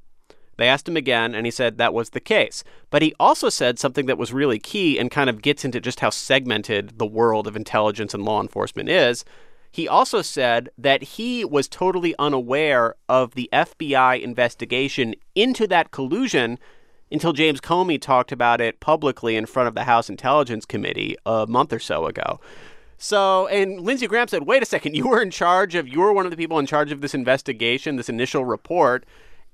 They 0.56 0.68
asked 0.68 0.88
him 0.88 0.96
again, 0.96 1.34
and 1.34 1.44
he 1.46 1.50
said 1.50 1.76
that 1.76 1.92
was 1.92 2.10
the 2.10 2.20
case. 2.20 2.64
But 2.88 3.02
he 3.02 3.14
also 3.20 3.50
said 3.50 3.78
something 3.78 4.06
that 4.06 4.16
was 4.16 4.32
really 4.32 4.58
key 4.58 4.98
and 4.98 5.10
kind 5.10 5.28
of 5.28 5.42
gets 5.42 5.66
into 5.66 5.80
just 5.80 6.00
how 6.00 6.08
segmented 6.08 6.98
the 6.98 7.04
world 7.04 7.46
of 7.46 7.56
intelligence 7.56 8.14
and 8.14 8.24
law 8.24 8.40
enforcement 8.40 8.88
is. 8.88 9.22
He 9.70 9.86
also 9.86 10.22
said 10.22 10.70
that 10.78 11.02
he 11.02 11.44
was 11.44 11.68
totally 11.68 12.14
unaware 12.18 12.94
of 13.08 13.34
the 13.34 13.48
FBI 13.52 14.20
investigation 14.22 15.14
into 15.34 15.66
that 15.66 15.90
collusion 15.90 16.58
until 17.10 17.32
James 17.32 17.60
Comey 17.60 18.00
talked 18.00 18.32
about 18.32 18.60
it 18.60 18.80
publicly 18.80 19.36
in 19.36 19.46
front 19.46 19.68
of 19.68 19.74
the 19.74 19.84
House 19.84 20.08
Intelligence 20.08 20.64
Committee 20.64 21.16
a 21.24 21.46
month 21.46 21.72
or 21.72 21.78
so 21.78 22.06
ago. 22.06 22.40
So, 22.98 23.46
and 23.48 23.80
Lindsey 23.80 24.06
Graham 24.06 24.28
said, 24.28 24.46
wait 24.46 24.62
a 24.62 24.66
second, 24.66 24.96
you 24.96 25.08
were 25.08 25.20
in 25.20 25.30
charge 25.30 25.74
of, 25.74 25.86
you 25.86 26.00
were 26.00 26.12
one 26.12 26.24
of 26.24 26.30
the 26.30 26.36
people 26.36 26.58
in 26.58 26.66
charge 26.66 26.90
of 26.92 27.02
this 27.02 27.14
investigation, 27.14 27.96
this 27.96 28.08
initial 28.08 28.44
report, 28.44 29.04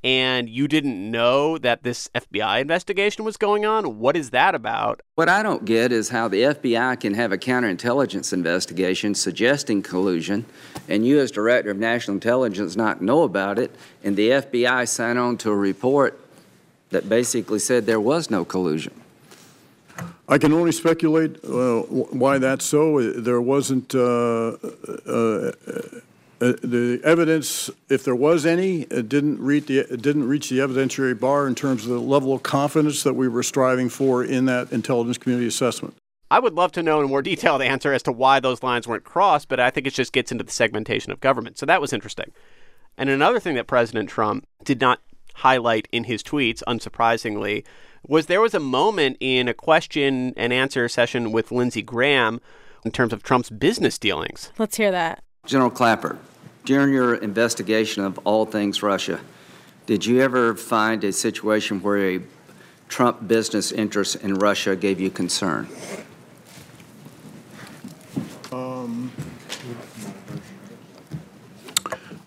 and 0.04 0.48
you 0.48 0.66
didn't 0.68 1.10
know 1.10 1.58
that 1.58 1.82
this 1.82 2.08
FBI 2.14 2.60
investigation 2.60 3.24
was 3.24 3.36
going 3.36 3.64
on? 3.64 3.98
What 3.98 4.16
is 4.16 4.30
that 4.30 4.54
about? 4.54 5.02
What 5.14 5.28
I 5.28 5.42
don't 5.42 5.64
get 5.64 5.92
is 5.92 6.08
how 6.08 6.28
the 6.28 6.42
FBI 6.42 6.98
can 7.00 7.14
have 7.14 7.32
a 7.32 7.38
counterintelligence 7.38 8.32
investigation 8.32 9.14
suggesting 9.14 9.82
collusion, 9.82 10.44
and 10.88 11.06
you, 11.06 11.20
as 11.20 11.30
Director 11.30 11.70
of 11.70 11.78
National 11.78 12.14
Intelligence, 12.14 12.76
not 12.76 13.00
know 13.00 13.22
about 13.22 13.58
it, 13.58 13.74
and 14.02 14.16
the 14.16 14.30
FBI 14.30 14.88
sign 14.88 15.16
on 15.16 15.36
to 15.38 15.50
a 15.50 15.56
report 15.56 16.18
that 16.90 17.08
basically 17.08 17.58
said 17.58 17.86
there 17.86 18.00
was 18.00 18.30
no 18.30 18.44
collusion. 18.44 18.92
I 20.28 20.38
can 20.38 20.52
only 20.52 20.72
speculate 20.72 21.44
uh, 21.44 21.80
why 21.80 22.38
that's 22.38 22.64
so. 22.64 22.98
Uh, 22.98 23.12
There 23.16 23.40
wasn't, 23.40 23.94
uh, 23.94 24.56
uh, 25.06 25.52
uh, 26.42 26.54
the 26.62 27.00
evidence, 27.04 27.70
if 27.88 28.02
there 28.02 28.16
was 28.16 28.44
any, 28.44 28.82
it 28.82 29.08
didn't 29.08 29.38
reach 29.38 29.66
the, 29.66 29.78
it 29.78 30.02
didn't 30.02 30.26
reach 30.26 30.48
the 30.48 30.58
evidentiary 30.58 31.18
bar 31.18 31.46
in 31.46 31.54
terms 31.54 31.84
of 31.84 31.90
the 31.90 32.00
level 32.00 32.34
of 32.34 32.42
confidence 32.42 33.04
that 33.04 33.14
we 33.14 33.28
were 33.28 33.44
striving 33.44 33.88
for 33.88 34.24
in 34.24 34.46
that 34.46 34.72
intelligence 34.72 35.18
community 35.18 35.46
assessment. 35.46 35.94
I 36.32 36.40
would 36.40 36.54
love 36.54 36.72
to 36.72 36.82
know 36.82 37.00
a 37.00 37.06
more 37.06 37.22
detailed 37.22 37.62
answer 37.62 37.92
as 37.92 38.02
to 38.04 38.12
why 38.12 38.40
those 38.40 38.62
lines 38.62 38.88
weren't 38.88 39.04
crossed, 39.04 39.48
but 39.48 39.60
I 39.60 39.70
think 39.70 39.86
it 39.86 39.94
just 39.94 40.12
gets 40.12 40.32
into 40.32 40.42
the 40.42 40.50
segmentation 40.50 41.12
of 41.12 41.20
government. 41.20 41.58
So 41.58 41.66
that 41.66 41.80
was 41.80 41.92
interesting. 41.92 42.32
And 42.98 43.08
another 43.08 43.38
thing 43.38 43.54
that 43.54 43.66
President 43.68 44.08
Trump 44.08 44.46
did 44.64 44.80
not 44.80 45.00
highlight 45.34 45.86
in 45.92 46.04
his 46.04 46.22
tweets, 46.22 46.62
unsurprisingly, 46.66 47.64
was 48.04 48.26
there 48.26 48.40
was 48.40 48.54
a 48.54 48.60
moment 48.60 49.16
in 49.20 49.46
a 49.46 49.54
question 49.54 50.34
and 50.36 50.52
answer 50.52 50.88
session 50.88 51.30
with 51.30 51.52
Lindsey 51.52 51.82
Graham 51.82 52.40
in 52.84 52.90
terms 52.90 53.12
of 53.12 53.22
Trump's 53.22 53.48
business 53.48 53.96
dealings. 53.96 54.50
Let's 54.58 54.76
hear 54.76 54.90
that. 54.90 55.22
General 55.46 55.70
Clapper, 55.70 56.18
during 56.64 56.92
your 56.92 57.14
investigation 57.14 58.04
of 58.04 58.18
all 58.24 58.46
things 58.46 58.82
Russia, 58.82 59.20
did 59.86 60.06
you 60.06 60.20
ever 60.20 60.54
find 60.54 61.02
a 61.04 61.12
situation 61.12 61.82
where 61.82 62.16
a 62.16 62.20
Trump 62.88 63.26
business 63.26 63.72
interest 63.72 64.16
in 64.16 64.34
Russia 64.34 64.76
gave 64.76 65.00
you 65.00 65.10
concern? 65.10 65.68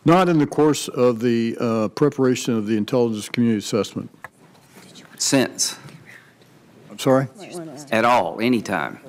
Not 0.06 0.30
in 0.30 0.38
the 0.38 0.46
course 0.46 0.88
of 0.88 1.20
the 1.20 1.58
uh, 1.60 1.88
preparation 1.90 2.54
of 2.54 2.68
the 2.68 2.78
intelligence 2.78 3.28
community 3.28 3.58
assessment. 3.58 4.12
Since? 5.18 5.78
I'm 6.92 7.00
sorry? 7.00 7.28
At 7.92 8.06
all, 8.06 8.40
anytime? 8.40 9.00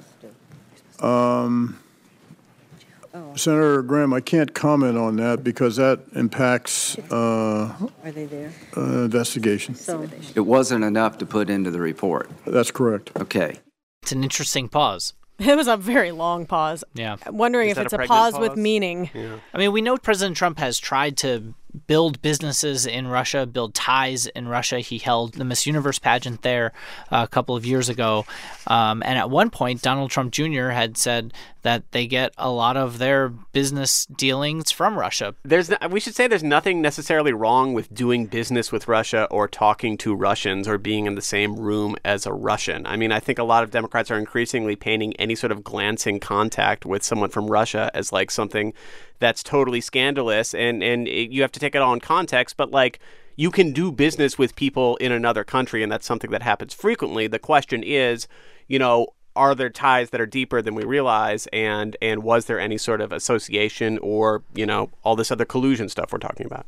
Senator 3.36 3.82
Graham, 3.82 4.12
I 4.12 4.20
can't 4.20 4.54
comment 4.54 4.96
on 4.98 5.16
that 5.16 5.42
because 5.44 5.76
that 5.76 6.00
impacts 6.14 6.96
uh, 7.10 7.74
Are 8.04 8.10
they 8.12 8.26
there? 8.26 8.52
uh, 8.76 8.80
investigation. 9.04 9.74
So, 9.74 10.08
It 10.34 10.40
wasn't 10.40 10.84
enough 10.84 11.18
to 11.18 11.26
put 11.26 11.50
into 11.50 11.70
the 11.70 11.80
report. 11.80 12.30
That's 12.46 12.70
correct. 12.70 13.10
Okay. 13.16 13.58
It's 14.02 14.12
an 14.12 14.22
interesting 14.22 14.68
pause. 14.68 15.12
It 15.38 15.54
was 15.54 15.68
a 15.68 15.76
very 15.76 16.12
long 16.12 16.46
pause. 16.46 16.82
Yeah. 16.94 17.16
I'm 17.26 17.36
wondering 17.36 17.68
Is 17.68 17.72
if 17.72 17.76
that 17.76 17.84
it's 17.86 17.92
a 17.92 17.96
a, 17.96 17.98
pregnant 17.98 18.18
pause, 18.34 18.38
with 18.40 18.48
pause? 18.52 18.58
meaning. 18.58 19.10
I 19.52 19.58
mean, 19.58 19.70
we 19.72 19.82
know 19.82 19.98
President 19.98 20.34
Trump 20.34 20.58
has 20.58 20.78
tried 20.78 21.18
to 21.18 21.52
build 21.86 22.22
businesses 22.22 22.86
in 22.86 23.06
Russia, 23.06 23.46
build 23.46 23.74
ties 23.74 24.26
in 24.26 24.48
Russia. 24.48 24.80
He 24.80 24.98
held 24.98 25.34
the 25.34 25.44
Miss 25.44 25.66
Universe 25.66 25.98
pageant 25.98 26.42
there 26.42 26.72
uh, 27.10 27.24
a 27.24 27.28
couple 27.28 27.56
of 27.56 27.66
years 27.66 27.88
ago. 27.88 28.24
Um, 28.66 29.02
and 29.04 29.18
at 29.18 29.30
one 29.30 29.50
point, 29.50 29.82
Donald 29.82 30.10
Trump 30.10 30.32
Jr. 30.32 30.68
had 30.68 30.96
said 30.96 31.32
that 31.62 31.90
they 31.90 32.06
get 32.06 32.32
a 32.38 32.48
lot 32.48 32.76
of 32.76 32.98
their 32.98 33.28
business 33.28 34.06
dealings 34.06 34.70
from 34.70 34.96
Russia. 34.96 35.34
There's 35.42 35.68
we 35.90 35.98
should 35.98 36.14
say 36.14 36.28
there's 36.28 36.44
nothing 36.44 36.80
necessarily 36.80 37.32
wrong 37.32 37.74
with 37.74 37.92
doing 37.92 38.26
business 38.26 38.70
with 38.70 38.86
Russia 38.86 39.26
or 39.32 39.48
talking 39.48 39.98
to 39.98 40.14
Russians 40.14 40.68
or 40.68 40.78
being 40.78 41.06
in 41.06 41.16
the 41.16 41.22
same 41.22 41.56
room 41.56 41.96
as 42.04 42.24
a 42.24 42.32
Russian. 42.32 42.86
I 42.86 42.96
mean, 42.96 43.10
I 43.10 43.18
think 43.18 43.40
a 43.40 43.44
lot 43.44 43.64
of 43.64 43.72
Democrats 43.72 44.12
are 44.12 44.18
increasingly 44.18 44.76
painting 44.76 45.14
any 45.16 45.34
sort 45.34 45.50
of 45.50 45.64
glancing 45.64 46.20
contact 46.20 46.86
with 46.86 47.02
someone 47.02 47.30
from 47.30 47.48
Russia 47.48 47.90
as 47.94 48.12
like 48.12 48.30
something 48.30 48.72
that's 49.18 49.42
totally 49.42 49.80
scandalous 49.80 50.54
and 50.54 50.82
and 50.82 51.08
it, 51.08 51.30
you 51.30 51.42
have 51.42 51.52
to 51.52 51.60
take 51.60 51.74
it 51.74 51.82
all 51.82 51.92
in 51.92 52.00
context, 52.00 52.56
but 52.56 52.70
like 52.70 52.98
you 53.36 53.50
can 53.50 53.72
do 53.72 53.92
business 53.92 54.38
with 54.38 54.56
people 54.56 54.96
in 54.96 55.12
another 55.12 55.44
country 55.44 55.82
and 55.82 55.92
that's 55.92 56.06
something 56.06 56.30
that 56.30 56.42
happens 56.42 56.72
frequently. 56.72 57.26
The 57.26 57.38
question 57.38 57.82
is, 57.82 58.26
you 58.66 58.78
know, 58.78 59.08
are 59.36 59.54
there 59.54 59.70
ties 59.70 60.10
that 60.10 60.20
are 60.20 60.26
deeper 60.26 60.62
than 60.62 60.74
we 60.74 60.84
realize 60.84 61.46
and 61.52 61.96
and 62.00 62.22
was 62.22 62.46
there 62.46 62.58
any 62.58 62.78
sort 62.78 63.00
of 63.00 63.12
association 63.12 63.98
or 63.98 64.42
you 64.54 64.66
know 64.66 64.90
all 65.04 65.14
this 65.14 65.30
other 65.30 65.44
collusion 65.44 65.88
stuff 65.88 66.12
we're 66.12 66.18
talking 66.18 66.46
about 66.46 66.66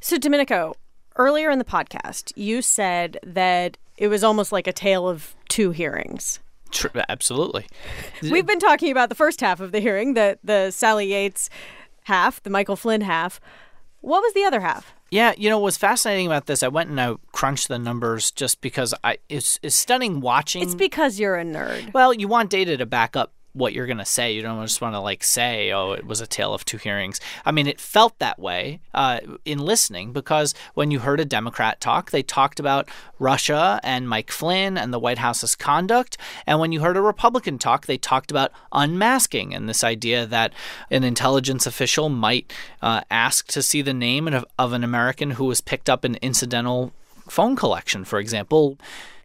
So, 0.00 0.18
Domenico, 0.18 0.74
earlier 1.16 1.50
in 1.50 1.58
the 1.58 1.64
podcast, 1.64 2.32
you 2.34 2.62
said 2.62 3.18
that 3.22 3.76
it 3.96 4.08
was 4.08 4.24
almost 4.24 4.50
like 4.50 4.66
a 4.66 4.72
tale 4.72 5.08
of 5.08 5.34
two 5.48 5.70
hearings. 5.70 6.40
Absolutely. 7.08 7.66
We've 8.22 8.46
been 8.46 8.58
talking 8.58 8.90
about 8.90 9.08
the 9.08 9.14
first 9.14 9.40
half 9.40 9.60
of 9.60 9.72
the 9.72 9.80
hearing, 9.80 10.14
the 10.14 10.38
the 10.42 10.70
Sally 10.70 11.06
Yates 11.06 11.50
half, 12.04 12.42
the 12.42 12.50
Michael 12.50 12.76
Flynn 12.76 13.00
half. 13.02 13.40
What 14.00 14.20
was 14.20 14.34
the 14.34 14.44
other 14.44 14.60
half? 14.60 14.94
Yeah, 15.10 15.34
you 15.36 15.50
know 15.50 15.58
what's 15.58 15.76
fascinating 15.76 16.26
about 16.26 16.46
this? 16.46 16.62
I 16.62 16.68
went 16.68 16.88
and 16.88 17.00
I 17.00 17.14
crunched 17.32 17.68
the 17.68 17.78
numbers 17.78 18.30
just 18.30 18.60
because 18.60 18.94
I 19.04 19.18
it's, 19.28 19.58
it's 19.62 19.76
stunning 19.76 20.20
watching. 20.20 20.62
It's 20.62 20.74
because 20.74 21.20
you're 21.20 21.36
a 21.36 21.44
nerd. 21.44 21.92
Well, 21.92 22.14
you 22.14 22.28
want 22.28 22.50
data 22.50 22.76
to 22.78 22.86
back 22.86 23.14
up 23.14 23.32
what 23.52 23.72
you're 23.72 23.86
going 23.86 23.98
to 23.98 24.04
say. 24.04 24.32
You 24.32 24.42
don't 24.42 24.60
just 24.62 24.80
want 24.80 24.94
to 24.94 25.00
like 25.00 25.24
say, 25.24 25.72
"Oh, 25.72 25.92
it 25.92 26.06
was 26.06 26.20
a 26.20 26.26
tale 26.26 26.54
of 26.54 26.64
two 26.64 26.76
hearings." 26.76 27.20
I 27.44 27.52
mean, 27.52 27.66
it 27.66 27.80
felt 27.80 28.18
that 28.18 28.38
way 28.38 28.80
uh, 28.94 29.20
in 29.44 29.58
listening 29.58 30.12
because 30.12 30.54
when 30.74 30.90
you 30.90 31.00
heard 31.00 31.20
a 31.20 31.24
Democrat 31.24 31.80
talk, 31.80 32.10
they 32.10 32.22
talked 32.22 32.60
about 32.60 32.88
Russia 33.18 33.80
and 33.82 34.08
Mike 34.08 34.30
Flynn 34.30 34.76
and 34.76 34.92
the 34.92 34.98
White 34.98 35.18
House's 35.18 35.54
conduct, 35.54 36.16
and 36.46 36.58
when 36.58 36.72
you 36.72 36.80
heard 36.80 36.96
a 36.96 37.02
Republican 37.02 37.58
talk, 37.58 37.86
they 37.86 37.98
talked 37.98 38.30
about 38.30 38.52
unmasking 38.72 39.54
and 39.54 39.68
this 39.68 39.84
idea 39.84 40.26
that 40.26 40.52
an 40.90 41.04
intelligence 41.04 41.66
official 41.66 42.08
might 42.08 42.52
uh, 42.80 43.02
ask 43.10 43.46
to 43.48 43.62
see 43.62 43.82
the 43.82 43.94
name 43.94 44.28
of, 44.28 44.44
of 44.58 44.72
an 44.72 44.84
American 44.84 45.32
who 45.32 45.44
was 45.44 45.60
picked 45.60 45.88
up 45.90 46.04
in 46.04 46.16
incidental 46.16 46.92
phone 47.28 47.56
collection, 47.56 48.04
for 48.04 48.18
example. 48.18 48.78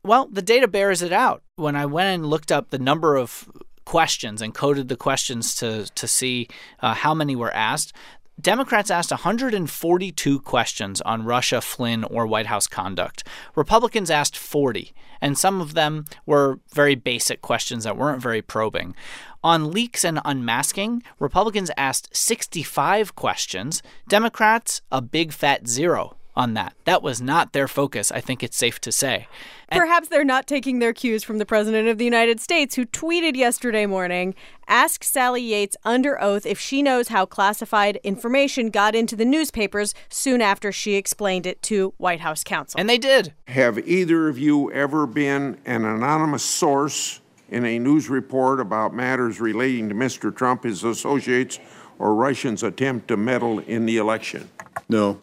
Well, 0.04 0.28
the 0.32 0.42
data 0.42 0.68
bears 0.68 1.02
it 1.02 1.12
out. 1.12 1.44
When 1.56 1.76
I 1.76 1.86
went 1.86 2.16
and 2.16 2.30
looked 2.30 2.52
up 2.52 2.70
the 2.70 2.80
number 2.80 3.18
of 3.18 3.50
questions 3.88 4.42
and 4.42 4.54
coded 4.54 4.90
the 4.90 4.98
questions 4.98 5.56
to 5.56 5.90
to 5.96 6.08
see 6.08 6.46
uh, 6.82 6.94
how 6.94 7.14
many 7.14 7.38
were 7.38 7.54
asked, 7.54 7.94
Democrats 8.40 8.92
asked 8.92 9.12
142 9.12 10.40
questions 10.42 11.00
on 11.02 11.24
Russia, 11.24 11.62
Flynn, 11.62 12.04
or 12.04 12.28
White 12.28 12.48
House 12.48 12.68
conduct. 12.68 13.24
Republicans 13.56 14.12
asked 14.12 14.36
40, 14.36 14.94
and 15.22 15.38
some 15.38 15.62
of 15.62 15.74
them 15.74 16.04
were 16.26 16.60
very 16.74 16.96
basic 16.96 17.42
questions 17.42 17.86
that 17.86 17.98
weren't 17.98 18.22
very 18.22 18.42
probing. 18.42 18.94
On 19.42 19.72
leaks 19.72 20.04
and 20.04 20.20
unmasking, 20.26 21.02
Republicans 21.18 21.72
asked 21.78 22.14
65 22.14 23.16
questions, 23.16 23.82
Democrats 24.10 24.82
a 24.92 25.02
big 25.02 25.32
fat 25.32 25.66
zero 25.66 26.17
on 26.38 26.54
that. 26.54 26.74
That 26.86 27.02
was 27.02 27.20
not 27.22 27.52
their 27.52 27.68
focus, 27.68 28.12
I 28.12 28.22
think 28.22 28.44
it's 28.44 28.56
safe 28.56 28.80
to 28.82 28.92
say. 28.92 29.28
And- 29.70 29.80
Perhaps 29.80 30.08
they're 30.08 30.24
not 30.24 30.48
taking 30.48 30.80
their 30.80 30.94
cues 30.94 31.24
from 31.24 31.40
the 31.40 31.46
President 31.46 31.88
of 31.90 31.98
the 31.98 32.06
United 32.06 32.40
States, 32.40 32.76
who 32.76 32.86
tweeted 32.86 33.36
yesterday 33.36 33.86
morning 33.86 34.36
Ask 34.68 35.04
Sally 35.04 35.42
Yates 35.42 35.76
under 35.84 36.22
oath 36.22 36.46
if 36.46 36.60
she 36.60 36.82
knows 36.82 37.08
how 37.10 37.26
classified 37.26 38.00
information 38.04 38.70
got 38.70 38.96
into 38.96 39.16
the 39.16 39.26
newspapers 39.26 39.94
soon 40.10 40.42
after 40.42 40.72
she 40.72 40.94
explained 40.96 41.46
it 41.46 41.62
to 41.64 41.94
White 41.98 42.22
House 42.22 42.44
counsel. 42.44 42.80
And 42.80 42.90
they 42.90 42.98
did. 43.00 43.34
Have 43.48 43.80
either 43.88 44.30
of 44.30 44.38
you 44.38 44.72
ever 44.72 45.06
been 45.08 45.58
an 45.66 45.84
anonymous 45.84 46.44
source 46.44 47.20
in 47.50 47.66
a 47.66 47.80
news 47.80 48.10
report 48.10 48.60
about 48.60 48.94
matters 48.94 49.42
relating 49.42 49.90
to 49.90 49.96
Mr. 49.96 50.34
Trump, 50.36 50.64
his 50.64 50.84
associates, 50.84 51.60
or 51.98 52.14
Russians' 52.14 52.62
attempt 52.62 53.08
to 53.08 53.18
meddle 53.18 53.60
in 53.60 53.86
the 53.86 53.98
election? 53.98 54.50
No. 54.88 55.20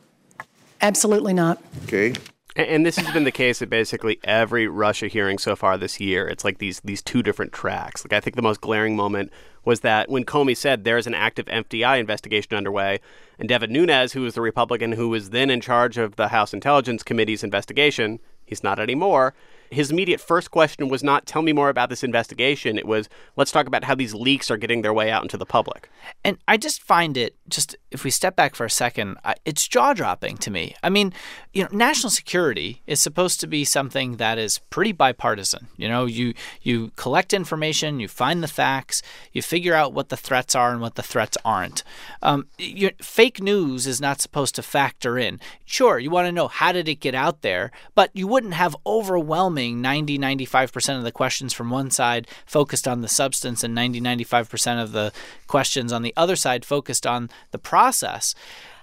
Absolutely 0.85 1.33
not. 1.33 1.63
Okay. 1.85 2.13
And, 2.57 2.69
and 2.69 2.87
this 2.87 2.97
has 2.97 3.11
been 3.15 3.25
the 3.25 3.33
case 3.33 3.63
at 3.63 3.71
basically 3.71 4.21
every 4.23 4.69
Russia 4.69 5.09
hearing 5.09 5.39
so 5.39 5.57
far 5.57 5.79
this 5.79 5.99
year. 5.99 6.29
It's 6.29 6.45
like 6.45 6.59
these 6.59 6.81
these 6.85 7.01
two 7.01 7.23
different 7.23 7.53
tracks. 7.53 8.05
Like 8.05 8.13
I 8.13 8.21
think 8.21 8.37
the 8.37 8.43
most 8.43 8.61
glaring 8.61 8.95
moment 8.95 9.33
was 9.65 9.81
that 9.81 10.11
when 10.11 10.25
Comey 10.25 10.55
said 10.55 10.85
there's 10.85 11.07
an 11.07 11.15
active 11.15 11.47
FBI 11.47 11.99
investigation 11.99 12.55
underway, 12.55 13.01
and 13.39 13.49
Devin 13.49 13.73
Nunes, 13.73 14.13
who 14.13 14.21
was 14.21 14.35
the 14.35 14.43
Republican 14.43 14.93
who 14.93 15.09
was 15.09 15.31
then 15.31 15.49
in 15.49 15.63
charge 15.63 15.97
of 15.97 16.17
the 16.17 16.29
House 16.29 16.53
Intelligence 16.53 17.03
Committee's 17.03 17.43
investigation, 17.43 18.21
he's 18.45 18.63
not 18.63 18.79
anymore. 18.79 19.35
His 19.75 19.91
immediate 19.91 20.21
first 20.21 20.51
question 20.51 20.89
was 20.89 21.03
not 21.03 21.27
tell 21.27 21.43
me 21.43 21.53
more 21.53 21.69
about 21.69 21.91
this 21.91 22.05
investigation. 22.05 22.79
It 22.79 22.87
was 22.87 23.09
let's 23.37 23.51
talk 23.51 23.67
about 23.67 23.85
how 23.85 23.95
these 23.95 24.15
leaks 24.15 24.51
are 24.51 24.57
getting 24.57 24.83
their 24.83 24.95
way 24.95 25.11
out 25.11 25.23
into 25.23 25.37
the 25.37 25.47
public. 25.47 25.91
And 26.25 26.39
I 26.49 26.57
just 26.57 26.83
find 26.83 27.17
it 27.17 27.37
just 27.49 27.77
if 27.91 28.05
we 28.05 28.11
step 28.11 28.37
back 28.37 28.55
for 28.55 28.65
a 28.65 28.71
second, 28.71 29.19
I, 29.25 29.35
it's 29.45 29.67
jaw 29.69 29.93
dropping 29.93 30.37
to 30.39 30.51
me. 30.51 30.75
I 30.83 30.91
mean, 30.91 31.13
you 31.53 31.63
know, 31.63 31.69
national 31.73 32.11
security 32.11 32.83
is 32.87 33.01
supposed 33.01 33.41
to 33.41 33.47
be 33.47 33.65
something 33.65 34.17
that 34.17 34.39
is 34.39 34.59
pretty 34.71 34.93
bipartisan. 34.93 35.69
You 35.77 35.89
know, 35.89 36.07
you 36.07 36.35
you 36.63 36.93
collect 36.97 37.33
information, 37.33 38.01
you 38.01 38.09
find 38.09 38.43
the 38.43 38.49
facts, 38.49 39.03
you 39.33 39.43
figure 39.43 39.75
out 39.75 39.93
what 39.93 40.09
the 40.09 40.17
threats 40.17 40.55
are 40.55 40.71
and 40.73 40.81
what 40.81 40.95
the 40.95 41.03
threats 41.03 41.37
aren't. 41.45 41.83
Um, 42.23 42.47
you, 42.59 42.91
fake 43.01 43.43
news 43.43 43.87
is 43.87 44.01
not 44.01 44.21
supposed 44.21 44.55
to 44.55 44.63
factor 44.63 45.19
in. 45.19 45.41
Sure, 45.65 45.99
you 45.99 46.11
want 46.11 46.27
to 46.27 46.33
know 46.33 46.49
how 46.49 46.73
did 46.73 46.89
it 46.89 47.01
get 47.01 47.15
out 47.15 47.43
there, 47.43 47.71
but 47.95 48.11
you 48.15 48.27
wouldn't 48.27 48.55
have 48.55 48.77
overwhelming 48.87 49.64
90 49.73 50.19
95% 50.19 50.99
of 50.99 51.05
the 51.05 51.13
questions 51.13 51.53
from 51.53 51.71
one 51.71 51.91
side 51.91 52.27
focused 52.47 52.89
on 52.89 53.01
the 53.01 53.09
substance 53.09 53.65
and 53.65 53.75
90 53.75 54.01
95% 54.01 54.83
of 54.83 54.93
the 54.93 55.13
questions 55.47 55.93
on 55.93 56.03
the 56.03 56.15
other 56.17 56.37
side 56.37 56.65
focused 56.65 57.07
on 57.07 57.31
the 57.51 57.59
process 57.59 58.35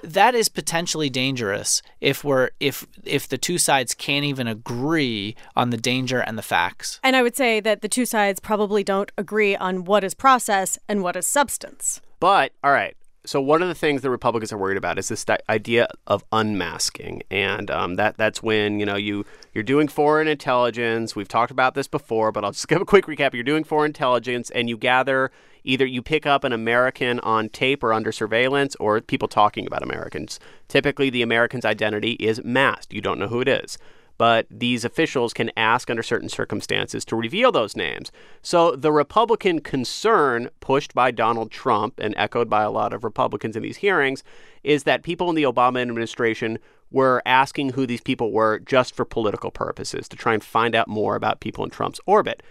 that 0.03 0.33
is 0.33 0.49
potentially 0.49 1.09
dangerous 1.09 1.81
if 1.99 2.23
we're 2.23 2.49
if 2.59 2.87
if 3.03 3.27
the 3.27 3.37
two 3.37 3.59
sides 3.59 3.93
can't 3.93 4.25
even 4.25 4.47
agree 4.47 5.35
on 5.55 5.69
the 5.69 5.77
danger 5.77 6.19
and 6.19 6.37
the 6.37 6.41
facts 6.41 6.99
and 7.03 7.15
I 7.15 7.21
would 7.21 7.35
say 7.35 7.59
that 7.59 7.81
the 7.81 7.87
two 7.87 8.05
sides 8.05 8.39
probably 8.39 8.83
don't 8.83 9.11
agree 9.17 9.55
on 9.55 9.85
what 9.85 10.03
is 10.03 10.13
process 10.13 10.77
and 10.87 11.03
what 11.03 11.15
is 11.15 11.27
substance. 11.27 12.01
But 12.19 12.51
all 12.63 12.71
right. 12.71 12.95
So 13.23 13.39
one 13.39 13.62
of 13.62 13.67
the 13.67 13.75
things 13.75 14.01
the 14.01 14.10
Republicans 14.10 14.51
are 14.51 14.57
worried 14.57 14.77
about 14.77 14.97
is 14.97 15.07
this 15.07 15.25
idea 15.47 15.88
of 16.07 16.23
unmasking, 16.31 17.21
and 17.29 17.69
um, 17.69 17.95
that 17.95 18.17
that's 18.17 18.41
when 18.41 18.79
you 18.79 18.86
know 18.86 18.95
you 18.95 19.25
you're 19.53 19.63
doing 19.63 19.88
foreign 19.88 20.27
intelligence. 20.27 21.15
We've 21.15 21.27
talked 21.27 21.51
about 21.51 21.75
this 21.75 21.88
before, 21.88 22.31
but 22.31 22.43
I'll 22.43 22.51
just 22.51 22.67
give 22.69 22.81
a 22.81 22.86
quick 22.86 23.05
recap. 23.05 23.36
You're 23.36 23.43
doing 23.43 23.63
foreign 23.63 23.89
intelligence, 23.89 24.49
and 24.49 24.67
you 24.67 24.77
gather 24.77 25.31
either 25.63 25.86
you 25.86 26.01
pick 26.01 26.25
up 26.25 26.43
an 26.43 26.51
American 26.51 27.19
on 27.19 27.49
tape 27.49 27.84
or 27.84 27.93
under 27.93 28.12
surveillance, 28.12 28.75
or 28.77 28.99
people 29.01 29.27
talking 29.27 29.67
about 29.67 29.84
Americans. 29.84 30.39
Typically, 30.67 31.12
the 31.12 31.21
American's 31.21 31.65
identity 31.65 32.13
is 32.13 32.43
masked. 32.43 32.91
You 32.91 33.01
don't 33.01 33.19
know 33.19 33.27
who 33.27 33.41
it 33.41 33.47
is 33.47 33.77
but 34.21 34.45
these 34.51 34.86
officials 34.86 35.34
can 35.34 35.49
ask 35.57 35.89
under 35.89 36.03
certain 36.03 36.29
circumstances 36.29 37.03
to 37.03 37.15
reveal 37.15 37.51
those 37.51 37.75
names. 37.75 38.12
So 38.43 38.75
the 38.75 38.91
Republican 38.91 39.62
concern 39.62 40.51
pushed 40.60 40.93
by 40.93 41.10
Donald 41.10 41.49
Trump 41.49 41.99
and 41.99 42.13
echoed 42.15 42.47
by 42.47 42.62
a 42.62 42.69
lot 42.69 42.93
of 42.93 43.03
Republicans 43.03 43.55
in 43.55 43.63
these 43.63 43.77
hearings 43.77 44.23
is 44.63 44.84
that 44.84 45.01
people 45.01 45.27
in 45.31 45.36
the 45.36 45.41
Obama 45.41 45.81
administration 45.81 46.60
were 46.91 47.23
asking 47.25 47.71
who 47.71 47.88
these 47.88 47.99
people 47.99 48.31
were 48.31 48.60
just 48.60 48.93
for 48.93 49.05
political 49.05 49.49
purposes 49.49 50.07
to 50.10 50.15
try 50.15 50.36
and 50.36 50.43
find 50.43 50.75
out 50.75 50.88
more 50.88 51.15
about 51.15 51.39
people 51.39 51.63
in 51.63 51.71
Trump's 51.71 51.99
orbit. 52.05 52.43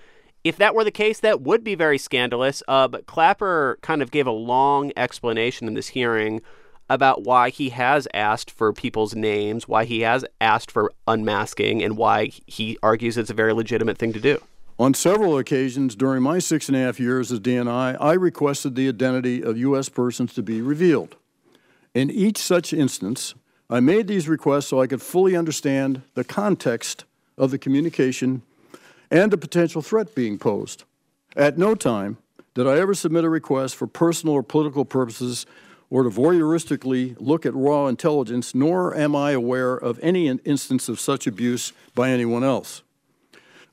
If 0.42 0.56
that 0.56 0.74
were 0.74 0.82
the 0.82 0.90
case, 0.90 1.20
that 1.20 1.42
would 1.42 1.62
be 1.62 1.76
very 1.76 1.98
scandalous. 1.98 2.64
Uh, 2.66 2.88
but 2.88 3.06
Clapper 3.06 3.78
kind 3.80 4.02
of 4.02 4.10
gave 4.10 4.26
a 4.26 4.32
long 4.32 4.90
explanation 4.96 5.68
in 5.68 5.74
this 5.74 5.86
hearing 5.86 6.42
about 6.90 7.22
why 7.22 7.48
he 7.48 7.70
has 7.70 8.08
asked 8.12 8.50
for 8.50 8.72
people's 8.72 9.14
names, 9.14 9.68
why 9.68 9.84
he 9.84 10.00
has 10.00 10.24
asked 10.40 10.72
for 10.72 10.92
unmasking, 11.06 11.82
and 11.82 11.96
why 11.96 12.26
he 12.46 12.76
argues 12.82 13.16
it's 13.16 13.30
a 13.30 13.34
very 13.34 13.52
legitimate 13.54 13.96
thing 13.96 14.12
to 14.12 14.20
do. 14.20 14.42
On 14.76 14.92
several 14.92 15.38
occasions 15.38 15.94
during 15.94 16.22
my 16.22 16.40
six 16.40 16.68
and 16.68 16.76
a 16.76 16.80
half 16.80 16.98
years 16.98 17.30
as 17.30 17.38
DNI, 17.38 17.96
I 18.00 18.12
requested 18.14 18.74
the 18.74 18.88
identity 18.88 19.40
of 19.42 19.56
U.S. 19.56 19.88
persons 19.88 20.34
to 20.34 20.42
be 20.42 20.60
revealed. 20.60 21.14
In 21.94 22.10
each 22.10 22.38
such 22.38 22.72
instance, 22.72 23.34
I 23.68 23.78
made 23.78 24.08
these 24.08 24.28
requests 24.28 24.66
so 24.66 24.80
I 24.80 24.88
could 24.88 25.00
fully 25.00 25.36
understand 25.36 26.02
the 26.14 26.24
context 26.24 27.04
of 27.38 27.52
the 27.52 27.58
communication 27.58 28.42
and 29.12 29.30
the 29.30 29.38
potential 29.38 29.80
threat 29.80 30.14
being 30.14 30.38
posed. 30.38 30.82
At 31.36 31.56
no 31.56 31.76
time 31.76 32.18
did 32.54 32.66
I 32.66 32.78
ever 32.78 32.94
submit 32.94 33.22
a 33.22 33.28
request 33.28 33.76
for 33.76 33.86
personal 33.86 34.34
or 34.34 34.42
political 34.42 34.84
purposes 34.84 35.46
or 35.90 36.04
to 36.04 36.08
voyeuristically 36.08 37.16
look 37.18 37.44
at 37.44 37.52
raw 37.52 37.88
intelligence, 37.88 38.54
nor 38.54 38.96
am 38.96 39.14
I 39.16 39.32
aware 39.32 39.74
of 39.74 39.98
any 40.02 40.28
instance 40.28 40.88
of 40.88 41.00
such 41.00 41.26
abuse 41.26 41.72
by 41.94 42.10
anyone 42.10 42.44
else. 42.44 42.82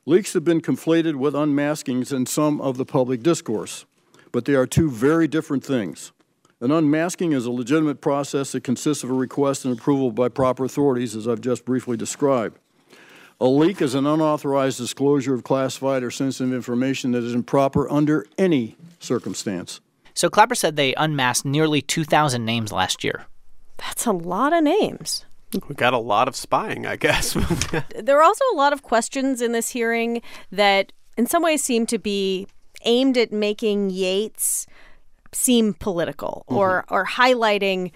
Leaks 0.05 0.33
have 0.33 0.43
been 0.43 0.61
conflated 0.61 1.15
with 1.15 1.33
unmaskings 1.35 2.11
in 2.11 2.25
some 2.25 2.59
of 2.59 2.77
the 2.77 2.85
public 2.85 3.21
discourse, 3.21 3.85
but 4.31 4.45
they 4.45 4.55
are 4.55 4.65
two 4.65 4.89
very 4.89 5.27
different 5.27 5.63
things. 5.63 6.11
An 6.59 6.71
unmasking 6.71 7.33
is 7.33 7.45
a 7.45 7.51
legitimate 7.51 8.01
process 8.01 8.53
that 8.53 8.63
consists 8.63 9.03
of 9.03 9.11
a 9.11 9.13
request 9.13 9.63
and 9.63 9.77
approval 9.77 10.11
by 10.11 10.27
proper 10.27 10.65
authorities, 10.65 11.15
as 11.15 11.27
I've 11.27 11.41
just 11.41 11.65
briefly 11.65 11.97
described. 11.97 12.57
A 13.39 13.45
leak 13.45 13.79
is 13.83 13.93
an 13.93 14.07
unauthorized 14.07 14.79
disclosure 14.79 15.35
of 15.35 15.43
classified 15.43 16.01
or 16.01 16.09
sensitive 16.09 16.51
information 16.51 17.11
that 17.11 17.23
is 17.23 17.35
improper 17.35 17.87
under 17.91 18.25
any 18.39 18.75
circumstance. 18.99 19.81
So 20.17 20.31
Clapper 20.31 20.55
said 20.55 20.75
they 20.75 20.95
unmasked 20.95 21.45
nearly 21.45 21.79
2,000 21.79 22.43
names 22.43 22.71
last 22.71 23.03
year. 23.03 23.27
That's 23.77 24.07
a 24.07 24.11
lot 24.11 24.51
of 24.51 24.63
names. 24.63 25.25
We 25.69 25.75
got 25.75 25.93
a 25.93 25.99
lot 25.99 26.27
of 26.27 26.35
spying, 26.35 26.87
I 26.87 26.95
guess. 26.95 27.33
there 27.95 28.17
are 28.17 28.23
also 28.23 28.43
a 28.51 28.55
lot 28.55 28.73
of 28.73 28.81
questions 28.81 29.43
in 29.43 29.51
this 29.51 29.69
hearing 29.69 30.23
that, 30.51 30.91
in 31.17 31.27
some 31.27 31.43
ways, 31.43 31.63
seem 31.63 31.85
to 31.85 31.99
be 31.99 32.47
aimed 32.83 33.15
at 33.15 33.31
making 33.31 33.91
Yates 33.91 34.65
seem 35.33 35.75
political 35.75 36.45
mm-hmm. 36.47 36.57
or 36.57 36.85
or 36.89 37.05
highlighting 37.05 37.91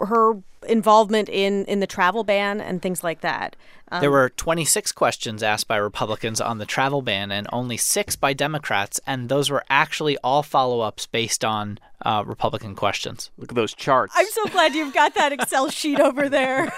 her 0.00 0.42
involvement 0.68 1.28
in 1.28 1.64
in 1.66 1.80
the 1.80 1.86
travel 1.86 2.24
ban 2.24 2.60
and 2.60 2.82
things 2.82 3.02
like 3.02 3.20
that. 3.20 3.56
Um, 3.92 4.00
there 4.00 4.10
were 4.10 4.28
26 4.28 4.92
questions 4.92 5.42
asked 5.42 5.66
by 5.66 5.76
Republicans 5.76 6.40
on 6.40 6.58
the 6.58 6.66
travel 6.66 7.02
ban 7.02 7.32
and 7.32 7.48
only 7.52 7.76
six 7.76 8.14
by 8.14 8.32
Democrats, 8.32 9.00
and 9.06 9.28
those 9.28 9.50
were 9.50 9.64
actually 9.68 10.16
all 10.18 10.42
follow 10.42 10.80
ups 10.80 11.06
based 11.06 11.44
on 11.44 11.78
uh, 12.02 12.22
Republican 12.24 12.76
questions. 12.76 13.30
Look 13.36 13.50
at 13.50 13.56
those 13.56 13.74
charts. 13.74 14.14
I'm 14.16 14.28
so 14.28 14.46
glad 14.46 14.74
you've 14.74 14.94
got 14.94 15.14
that 15.14 15.32
Excel 15.32 15.70
sheet 15.70 15.98
over 15.98 16.28
there. 16.28 16.72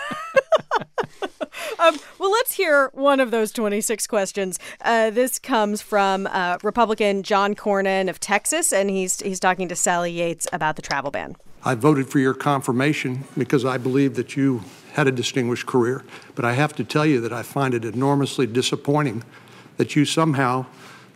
um, 1.79 1.99
well, 2.19 2.31
let's 2.31 2.55
hear 2.55 2.91
one 2.95 3.21
of 3.21 3.31
those 3.31 3.53
26 3.53 4.07
questions. 4.07 4.59
Uh, 4.81 5.11
this 5.11 5.39
comes 5.39 5.83
from 5.83 6.27
uh, 6.29 6.59
Republican 6.63 7.23
John 7.23 7.55
Cornyn 7.55 8.09
of 8.09 8.21
Texas, 8.21 8.73
and 8.73 8.89
he's 8.89 9.21
he's 9.21 9.41
talking 9.41 9.69
to 9.69 9.77
Sally 9.77 10.13
Yates 10.13 10.47
about 10.53 10.77
the 10.77 10.83
travel 10.83 11.11
ban. 11.11 11.37
I 11.65 11.75
voted 11.75 12.09
for 12.09 12.19
your 12.19 12.35
confirmation 12.35 13.25
because 13.39 13.65
I 13.65 13.79
believe 13.79 14.15
that 14.17 14.37
you 14.37 14.63
had 14.95 15.07
a 15.07 15.13
distinguished 15.13 15.67
career. 15.67 16.05
But 16.35 16.45
I 16.45 16.53
have 16.55 16.75
to 16.77 16.85
tell 16.85 17.07
you 17.07 17.21
that 17.21 17.33
I 17.33 17.43
find 17.43 17.75
it 17.75 17.85
enormously 17.85 18.47
disappointing 18.47 19.23
that 19.77 19.97
you 19.97 20.05
somehow 20.05 20.67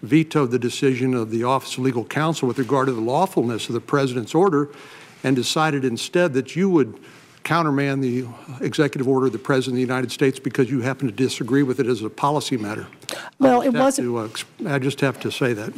vetoed 0.02 0.50
the 0.50 0.58
decision 0.58 1.14
of 1.14 1.30
the 1.30 1.44
Office 1.44 1.76
of 1.76 1.84
Legal 1.84 2.04
Counsel 2.04 2.48
with 2.48 2.58
regard 2.58 2.86
to 2.86 2.92
the 2.92 3.00
lawfulness 3.00 3.68
of 3.68 3.74
the 3.74 3.80
President's 3.80 4.34
order 4.34 4.68
and 5.24 5.34
decided 5.34 5.84
instead 5.84 6.32
that 6.34 6.54
you 6.54 6.70
would 6.70 6.98
countermand 7.42 8.02
the 8.02 8.26
executive 8.60 9.06
order 9.06 9.26
of 9.26 9.32
the 9.32 9.38
President 9.38 9.74
of 9.74 9.76
the 9.76 9.80
United 9.80 10.10
States 10.10 10.38
because 10.38 10.68
you 10.68 10.80
happen 10.80 11.06
to 11.06 11.12
disagree 11.12 11.62
with 11.62 11.78
it 11.78 11.86
as 11.86 12.02
a 12.02 12.10
policy 12.10 12.56
matter. 12.56 12.86
Well, 13.38 13.62
it 13.62 13.70
wasn't. 13.70 14.06
To, 14.06 14.18
uh, 14.18 14.28
I 14.66 14.78
just 14.78 15.00
have 15.00 15.20
to 15.20 15.30
say 15.30 15.52
that. 15.52 15.72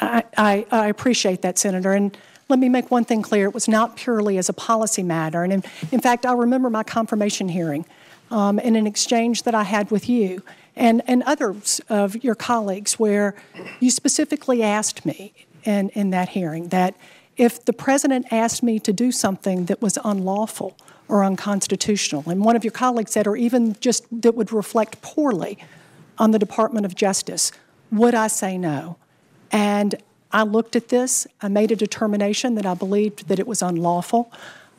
I, 0.00 0.24
I, 0.36 0.66
I 0.70 0.86
appreciate 0.86 1.42
that, 1.42 1.58
Senator. 1.58 1.92
And 1.92 2.16
let 2.48 2.58
me 2.58 2.68
make 2.68 2.90
one 2.90 3.04
thing 3.04 3.22
clear. 3.22 3.46
It 3.46 3.54
was 3.54 3.68
not 3.68 3.96
purely 3.96 4.38
as 4.38 4.48
a 4.48 4.52
policy 4.52 5.02
matter. 5.02 5.42
And 5.44 5.52
in, 5.52 5.64
in 5.92 6.00
fact, 6.00 6.24
I 6.24 6.32
remember 6.32 6.70
my 6.70 6.82
confirmation 6.82 7.48
hearing 7.48 7.84
um, 8.30 8.58
in 8.58 8.76
an 8.76 8.86
exchange 8.86 9.42
that 9.42 9.54
I 9.54 9.64
had 9.64 9.90
with 9.90 10.08
you 10.08 10.42
and, 10.76 11.02
and 11.06 11.22
others 11.24 11.80
of 11.88 12.22
your 12.24 12.34
colleagues 12.34 12.98
where 12.98 13.34
you 13.80 13.90
specifically 13.90 14.62
asked 14.62 15.04
me 15.04 15.34
in, 15.64 15.90
in 15.90 16.10
that 16.10 16.30
hearing 16.30 16.68
that 16.68 16.94
if 17.36 17.64
the 17.64 17.72
president 17.72 18.26
asked 18.32 18.62
me 18.62 18.78
to 18.80 18.92
do 18.92 19.12
something 19.12 19.66
that 19.66 19.80
was 19.80 19.98
unlawful 20.04 20.76
or 21.06 21.24
unconstitutional, 21.24 22.28
and 22.28 22.44
one 22.44 22.56
of 22.56 22.64
your 22.64 22.72
colleagues 22.72 23.12
said, 23.12 23.26
or 23.26 23.36
even 23.36 23.76
just 23.80 24.04
that 24.22 24.34
would 24.34 24.52
reflect 24.52 25.00
poorly 25.02 25.58
on 26.18 26.32
the 26.32 26.38
Department 26.38 26.84
of 26.84 26.94
Justice, 26.94 27.52
would 27.92 28.14
I 28.14 28.26
say 28.26 28.58
no? 28.58 28.96
And 29.50 29.94
I 30.30 30.42
looked 30.42 30.76
at 30.76 30.88
this, 30.88 31.26
I 31.40 31.48
made 31.48 31.70
a 31.70 31.76
determination 31.76 32.54
that 32.56 32.66
I 32.66 32.74
believed 32.74 33.28
that 33.28 33.38
it 33.38 33.46
was 33.46 33.62
unlawful. 33.62 34.30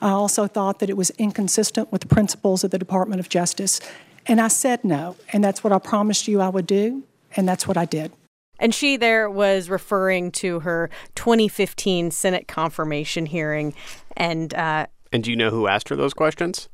I 0.02 0.12
also 0.12 0.48
thought 0.48 0.80
that 0.80 0.90
it 0.90 0.98
was 0.98 1.10
inconsistent 1.12 1.92
with 1.92 2.02
the 2.02 2.08
principles 2.08 2.64
of 2.64 2.72
the 2.72 2.78
Department 2.78 3.20
of 3.20 3.30
Justice. 3.30 3.82
And 4.28 4.40
I 4.40 4.48
said 4.48 4.84
no. 4.84 5.16
And 5.34 5.44
that's 5.44 5.64
what 5.64 5.74
I 5.74 5.80
promised 5.80 6.28
you 6.28 6.40
I 6.40 6.50
would 6.50 6.68
do. 6.68 7.04
And 7.36 7.48
that's 7.48 7.68
what 7.68 7.78
I 7.78 7.86
did. 7.86 8.12
And 8.60 8.76
she 8.76 8.98
there 8.98 9.30
was 9.30 9.70
referring 9.70 10.32
to 10.34 10.60
her 10.62 10.90
2015 11.16 12.12
Senate 12.12 12.48
confirmation 12.48 13.26
hearing. 13.26 13.74
And, 14.16 14.54
uh, 14.54 14.88
and 15.12 15.24
do 15.24 15.32
you 15.32 15.36
know 15.36 15.50
who 15.50 15.68
asked 15.68 15.90
her 15.90 15.96
those 15.96 16.14
questions? 16.14 16.70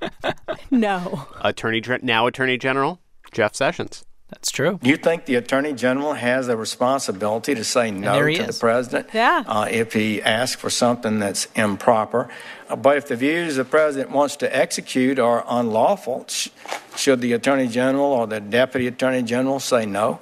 no. 0.70 1.26
Attorney, 1.40 1.82
now 2.02 2.26
Attorney 2.26 2.58
General 2.58 3.00
Jeff 3.32 3.54
Sessions. 3.54 4.04
That's 4.34 4.50
true. 4.50 4.80
You 4.82 4.96
think 4.96 5.26
the 5.26 5.36
Attorney 5.36 5.74
General 5.74 6.14
has 6.14 6.48
a 6.48 6.56
responsibility 6.56 7.54
to 7.54 7.62
say 7.62 7.92
no 7.92 8.20
to 8.20 8.32
is. 8.32 8.46
the 8.56 8.60
President 8.60 9.08
yeah. 9.14 9.44
uh, 9.46 9.68
if 9.70 9.92
he 9.92 10.20
asks 10.20 10.60
for 10.60 10.70
something 10.70 11.20
that's 11.20 11.46
improper? 11.54 12.28
Uh, 12.68 12.74
but 12.74 12.96
if 12.96 13.06
the 13.06 13.14
views 13.14 13.54
the 13.54 13.64
President 13.64 14.10
wants 14.10 14.34
to 14.36 14.54
execute 14.54 15.20
are 15.20 15.44
unlawful, 15.48 16.26
sh- 16.28 16.48
should 16.96 17.20
the 17.20 17.32
Attorney 17.32 17.68
General 17.68 18.06
or 18.06 18.26
the 18.26 18.40
Deputy 18.40 18.88
Attorney 18.88 19.22
General 19.22 19.60
say 19.60 19.86
no? 19.86 20.18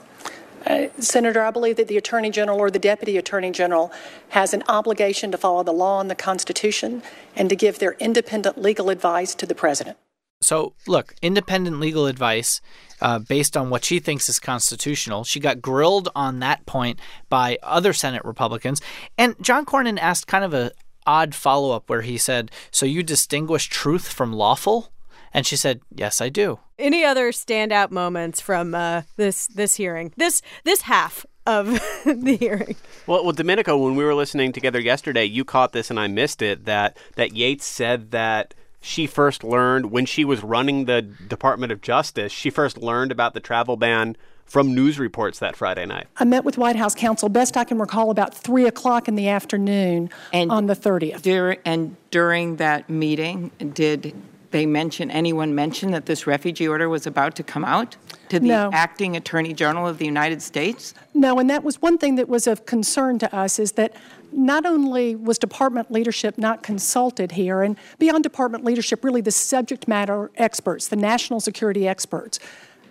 Uh, 0.67 0.89
Senator, 0.99 1.43
I 1.43 1.51
believe 1.51 1.77
that 1.77 1.89
the 1.89 1.97
Attorney 1.97 2.31
General 2.31 2.59
or 2.59 2.71
the 2.71 2.79
Deputy 2.79 3.17
Attorney 3.17 3.51
General 3.51 3.91
has 4.29 4.53
an 4.53 4.63
obligation 4.69 5.33
to 5.33 5.39
follow 5.39 5.63
the 5.63 5.73
law 5.73 6.03
and 6.03 6.11
the 6.11 6.15
Constitution 6.15 7.03
and 7.35 7.49
to 7.49 7.57
give 7.57 7.79
their 7.79 7.95
independent 7.95 8.61
legal 8.61 8.91
advice 8.91 9.35
to 9.37 9.47
the 9.47 9.55
President. 9.55 9.97
So, 10.43 10.75
look, 10.87 11.15
independent 11.23 11.81
legal 11.81 12.07
advice 12.07 12.61
uh, 13.01 13.19
based 13.19 13.57
on 13.57 13.71
what 13.71 13.85
she 13.85 13.99
thinks 13.99 14.29
is 14.29 14.39
constitutional. 14.39 15.25
She 15.25 15.41
got 15.41 15.61
grilled 15.61 16.09
on 16.15 16.41
that 16.41 16.65
point 16.67 17.01
by 17.29 17.59
other 17.63 17.93
Senate 17.93 18.25
Republicans. 18.25 18.81
And 19.19 19.35
John 19.43 19.67
Cornyn 19.67 19.99
asked 19.99 20.27
kind 20.27 20.45
of 20.45 20.55
a 20.55 20.73
odd 21.07 21.35
follow 21.35 21.75
up 21.75 21.91
where 21.91 22.03
he 22.03 22.17
said, 22.17 22.51
So 22.71 22.87
you 22.87 23.03
distinguish 23.03 23.69
truth 23.69 24.09
from 24.09 24.33
lawful? 24.33 24.93
And 25.35 25.47
she 25.47 25.57
said, 25.57 25.81
"Yes, 25.95 26.21
I 26.21 26.29
do." 26.29 26.59
Any 26.79 27.05
other 27.05 27.33
standout 27.33 27.91
moments 27.91 28.41
from 28.41 28.75
uh, 28.75 29.03
this 29.17 29.47
this 29.47 29.77
hearing? 29.77 30.13
This 30.19 30.43
this 30.65 30.83
half 30.83 31.25
of 31.47 31.67
the 32.05 32.37
hearing. 32.39 32.77
Well, 33.07 33.25
well, 33.25 33.33
Domenico, 33.33 33.77
when 33.79 33.97
we 33.97 34.05
were 34.05 34.15
listening 34.15 34.53
together 34.53 34.79
yesterday, 34.79 35.25
you 35.25 35.45
caught 35.45 35.73
this 35.73 35.89
and 35.89 35.99
I 35.99 36.07
missed 36.07 36.43
it. 36.43 36.67
That 36.67 36.99
that 37.17 37.35
Yates 37.35 37.65
said 37.65 38.11
that 38.11 38.55
she 38.83 39.07
first 39.07 39.45
learned 39.45 39.91
when 39.91 40.05
she 40.05 40.25
was 40.25 40.43
running 40.43 40.85
the 40.85 41.01
Department 41.01 41.71
of 41.73 41.81
Justice. 41.81 42.33
She 42.33 42.51
first 42.51 42.77
learned 42.77 43.13
about 43.13 43.33
the 43.33 43.41
travel 43.41 43.77
ban 43.77 44.17
from 44.45 44.75
news 44.75 44.99
reports 44.99 45.39
that 45.39 45.55
Friday 45.57 45.87
night. 45.87 46.09
I 46.19 46.25
met 46.25 46.45
with 46.45 46.59
White 46.59 46.77
House 46.77 46.95
counsel, 46.95 47.29
best 47.29 47.57
I 47.57 47.65
can 47.65 47.79
recall, 47.79 48.11
about 48.11 48.35
three 48.35 48.67
o'clock 48.67 49.07
in 49.07 49.15
the 49.15 49.29
afternoon 49.29 50.11
and 50.33 50.51
on 50.51 50.67
the 50.67 50.75
30th. 50.75 51.23
Dur- 51.23 51.57
and 51.65 51.97
during 52.11 52.57
that 52.57 52.91
meeting, 52.91 53.53
did 53.73 54.15
they 54.53 54.67
mention 54.67 55.11
anyone 55.11 55.55
mention 55.55 55.91
that 55.91 56.07
this 56.07 56.27
refugee 56.27 56.69
order 56.69 56.89
was 56.89 57.07
about 57.07 57.35
to 57.37 57.43
come 57.43 57.65
out 57.65 57.97
to 58.29 58.39
the 58.39 58.49
no. 58.49 58.71
acting 58.73 59.17
attorney 59.17 59.53
general 59.53 59.87
of 59.89 59.99
the 59.99 60.05
United 60.05 60.41
States? 60.41 60.95
No, 61.15 61.39
and 61.39 61.51
that 61.51 61.65
was 61.65 61.83
one 61.83 61.99
thing 61.99 62.15
that 62.17 62.29
was 62.29 62.47
of 62.47 62.65
concern 62.67 63.19
to 63.19 63.35
us 63.35 63.59
is 63.59 63.73
that 63.73 63.95
not 64.33 64.65
only 64.65 65.15
was 65.15 65.39
department 65.39 65.91
leadership 65.91 66.39
not 66.39 66.63
consulted 66.63 67.33
here, 67.33 67.63
and 67.63 67.77
beyond 67.99 68.23
department 68.23 68.65
leadership, 68.65 69.05
really 69.05 69.21
the 69.21 69.31
subject 69.31 69.89
matter 69.89 70.31
experts, 70.37 70.89
the 70.89 70.97
national 70.97 71.41
security 71.41 71.87
experts, 71.87 72.39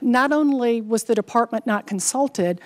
not 0.02 0.32
only 0.32 0.82
was 0.82 1.06
the 1.06 1.15
department 1.15 1.65
not 1.65 1.88
consulted, 1.88 2.60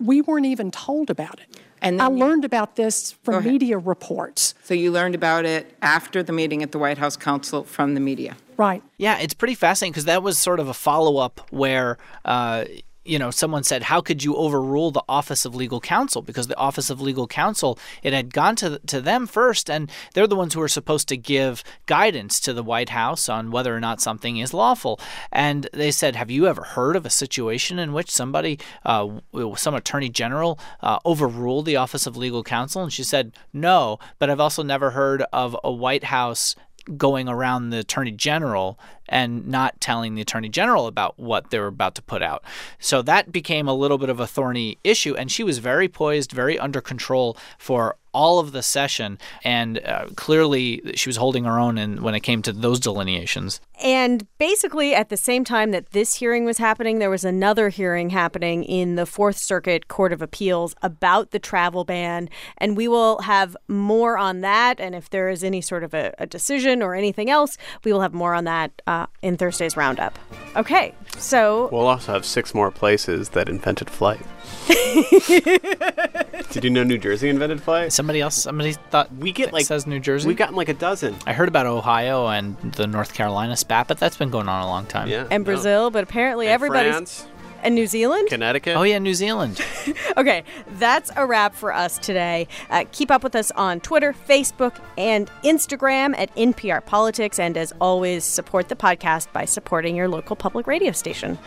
we 0.00 0.20
weren't 0.20 0.46
even 0.46 0.70
told 0.70 1.10
about 1.10 1.40
it. 1.40 1.60
And 1.82 2.00
I 2.00 2.08
you, 2.08 2.16
learned 2.16 2.44
about 2.44 2.76
this 2.76 3.12
from 3.12 3.44
media 3.44 3.78
reports. 3.78 4.54
So 4.64 4.74
you 4.74 4.90
learned 4.90 5.14
about 5.14 5.44
it 5.44 5.74
after 5.82 6.22
the 6.22 6.32
meeting 6.32 6.62
at 6.62 6.72
the 6.72 6.78
White 6.78 6.98
House 6.98 7.16
Counsel 7.16 7.64
from 7.64 7.94
the 7.94 8.00
media. 8.00 8.36
Right. 8.56 8.82
Yeah, 8.96 9.18
it's 9.18 9.34
pretty 9.34 9.54
fascinating 9.54 9.92
because 9.92 10.06
that 10.06 10.22
was 10.22 10.38
sort 10.38 10.60
of 10.60 10.68
a 10.68 10.74
follow 10.74 11.18
up 11.18 11.46
where. 11.50 11.98
Uh, 12.24 12.64
you 13.06 13.18
know, 13.18 13.30
someone 13.30 13.62
said, 13.62 13.84
How 13.84 14.00
could 14.00 14.24
you 14.24 14.36
overrule 14.36 14.90
the 14.90 15.02
Office 15.08 15.44
of 15.44 15.54
Legal 15.54 15.80
Counsel? 15.80 16.22
Because 16.22 16.46
the 16.46 16.56
Office 16.56 16.90
of 16.90 17.00
Legal 17.00 17.26
Counsel, 17.26 17.78
it 18.02 18.12
had 18.12 18.32
gone 18.32 18.56
to, 18.56 18.78
to 18.86 19.00
them 19.00 19.26
first, 19.26 19.70
and 19.70 19.90
they're 20.14 20.26
the 20.26 20.36
ones 20.36 20.54
who 20.54 20.60
are 20.60 20.68
supposed 20.68 21.08
to 21.08 21.16
give 21.16 21.62
guidance 21.86 22.40
to 22.40 22.52
the 22.52 22.62
White 22.62 22.90
House 22.90 23.28
on 23.28 23.50
whether 23.50 23.74
or 23.74 23.80
not 23.80 24.00
something 24.00 24.38
is 24.38 24.52
lawful. 24.52 25.00
And 25.32 25.68
they 25.72 25.90
said, 25.90 26.16
Have 26.16 26.30
you 26.30 26.46
ever 26.46 26.62
heard 26.62 26.96
of 26.96 27.06
a 27.06 27.10
situation 27.10 27.78
in 27.78 27.92
which 27.92 28.10
somebody, 28.10 28.58
uh, 28.84 29.08
some 29.56 29.74
attorney 29.74 30.08
general, 30.08 30.58
uh, 30.80 30.98
overruled 31.06 31.66
the 31.66 31.76
Office 31.76 32.06
of 32.06 32.16
Legal 32.16 32.42
Counsel? 32.42 32.82
And 32.82 32.92
she 32.92 33.04
said, 33.04 33.32
No, 33.52 33.98
but 34.18 34.30
I've 34.30 34.40
also 34.40 34.62
never 34.62 34.90
heard 34.90 35.22
of 35.32 35.56
a 35.62 35.72
White 35.72 36.04
House 36.04 36.54
going 36.96 37.28
around 37.28 37.70
the 37.70 37.78
attorney 37.78 38.12
general 38.12 38.78
and 39.08 39.46
not 39.46 39.80
telling 39.80 40.14
the 40.14 40.22
attorney 40.22 40.48
general 40.48 40.86
about 40.86 41.18
what 41.18 41.50
they 41.50 41.58
were 41.58 41.66
about 41.66 41.94
to 41.94 42.02
put 42.02 42.22
out. 42.22 42.42
So 42.78 43.02
that 43.02 43.32
became 43.32 43.68
a 43.68 43.74
little 43.74 43.98
bit 43.98 44.08
of 44.08 44.20
a 44.20 44.26
thorny 44.26 44.78
issue. 44.84 45.14
And 45.14 45.30
she 45.30 45.42
was 45.42 45.58
very 45.58 45.88
poised, 45.88 46.32
very 46.32 46.58
under 46.58 46.80
control 46.80 47.36
for 47.58 47.96
all 48.16 48.38
of 48.38 48.52
the 48.52 48.62
session. 48.62 49.18
And 49.44 49.78
uh, 49.84 50.06
clearly, 50.16 50.80
she 50.94 51.10
was 51.10 51.18
holding 51.18 51.44
her 51.44 51.58
own 51.58 51.76
in, 51.76 52.02
when 52.02 52.14
it 52.14 52.20
came 52.20 52.40
to 52.42 52.52
those 52.52 52.80
delineations. 52.80 53.60
And 53.82 54.26
basically, 54.38 54.94
at 54.94 55.10
the 55.10 55.18
same 55.18 55.44
time 55.44 55.70
that 55.72 55.90
this 55.90 56.14
hearing 56.14 56.46
was 56.46 56.56
happening, 56.56 56.98
there 56.98 57.10
was 57.10 57.26
another 57.26 57.68
hearing 57.68 58.08
happening 58.08 58.64
in 58.64 58.94
the 58.94 59.04
Fourth 59.04 59.36
Circuit 59.36 59.88
Court 59.88 60.14
of 60.14 60.22
Appeals 60.22 60.74
about 60.82 61.30
the 61.30 61.38
travel 61.38 61.84
ban. 61.84 62.30
And 62.56 62.74
we 62.74 62.88
will 62.88 63.20
have 63.20 63.54
more 63.68 64.16
on 64.16 64.40
that. 64.40 64.80
And 64.80 64.94
if 64.94 65.10
there 65.10 65.28
is 65.28 65.44
any 65.44 65.60
sort 65.60 65.84
of 65.84 65.92
a, 65.92 66.14
a 66.18 66.26
decision 66.26 66.82
or 66.82 66.94
anything 66.94 67.28
else, 67.28 67.58
we 67.84 67.92
will 67.92 68.00
have 68.00 68.14
more 68.14 68.32
on 68.32 68.44
that 68.44 68.80
uh, 68.86 69.06
in 69.20 69.36
Thursday's 69.36 69.76
roundup. 69.76 70.18
Okay, 70.56 70.94
so. 71.18 71.68
We'll 71.70 71.86
also 71.86 72.14
have 72.14 72.24
six 72.24 72.54
more 72.54 72.70
places 72.70 73.28
that 73.30 73.50
invented 73.50 73.90
flight. 73.90 74.22
Did 76.50 76.64
you 76.64 76.70
know 76.70 76.84
New 76.84 76.98
Jersey 76.98 77.28
invented 77.28 77.62
flight? 77.62 77.92
Somebody 77.92 78.20
else, 78.20 78.34
somebody 78.34 78.72
thought 78.90 79.12
we 79.14 79.32
get 79.32 79.52
like 79.52 79.66
says 79.66 79.86
New 79.86 80.00
Jersey. 80.00 80.28
We've 80.28 80.36
gotten 80.36 80.56
like 80.56 80.68
a 80.68 80.74
dozen. 80.74 81.16
I 81.26 81.32
heard 81.32 81.48
about 81.48 81.66
Ohio 81.66 82.26
and 82.28 82.56
the 82.72 82.86
North 82.86 83.14
Carolina 83.14 83.56
spat, 83.56 83.88
but 83.88 83.98
that's 83.98 84.16
been 84.16 84.30
going 84.30 84.48
on 84.48 84.62
a 84.62 84.66
long 84.66 84.86
time. 84.86 85.08
Yeah, 85.08 85.26
and 85.30 85.44
Brazil, 85.44 85.90
but 85.90 86.04
apparently 86.04 86.46
and 86.46 86.54
everybody's. 86.54 86.92
France. 86.92 87.26
And 87.62 87.74
New 87.74 87.86
Zealand? 87.88 88.28
Connecticut? 88.28 88.76
Oh, 88.76 88.82
yeah, 88.84 88.98
New 89.00 89.14
Zealand. 89.14 89.60
okay, 90.16 90.44
that's 90.74 91.10
a 91.16 91.26
wrap 91.26 91.52
for 91.52 91.72
us 91.72 91.98
today. 91.98 92.46
Uh, 92.70 92.84
keep 92.92 93.10
up 93.10 93.24
with 93.24 93.34
us 93.34 93.50
on 93.52 93.80
Twitter, 93.80 94.14
Facebook, 94.28 94.78
and 94.96 95.28
Instagram 95.42 96.16
at 96.16 96.32
NPR 96.36 96.84
Politics. 96.84 97.40
And 97.40 97.56
as 97.56 97.72
always, 97.80 98.22
support 98.22 98.68
the 98.68 98.76
podcast 98.76 99.32
by 99.32 99.46
supporting 99.46 99.96
your 99.96 100.06
local 100.06 100.36
public 100.36 100.68
radio 100.68 100.92
station. 100.92 101.38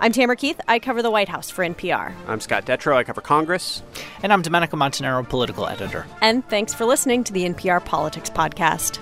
I'm 0.00 0.12
Tamara 0.12 0.36
Keith. 0.36 0.60
I 0.66 0.78
cover 0.78 1.02
the 1.02 1.10
White 1.10 1.28
House 1.28 1.50
for 1.50 1.64
NPR. 1.64 2.12
I'm 2.26 2.40
Scott 2.40 2.66
Detrow. 2.66 2.96
I 2.96 3.04
cover 3.04 3.20
Congress. 3.20 3.82
And 4.22 4.32
I'm 4.32 4.42
Domenico 4.42 4.76
Montanaro, 4.76 5.26
political 5.28 5.66
editor. 5.66 6.06
And 6.20 6.46
thanks 6.48 6.74
for 6.74 6.84
listening 6.84 7.24
to 7.24 7.32
the 7.32 7.44
NPR 7.44 7.84
Politics 7.84 8.28
Podcast. 8.30 8.98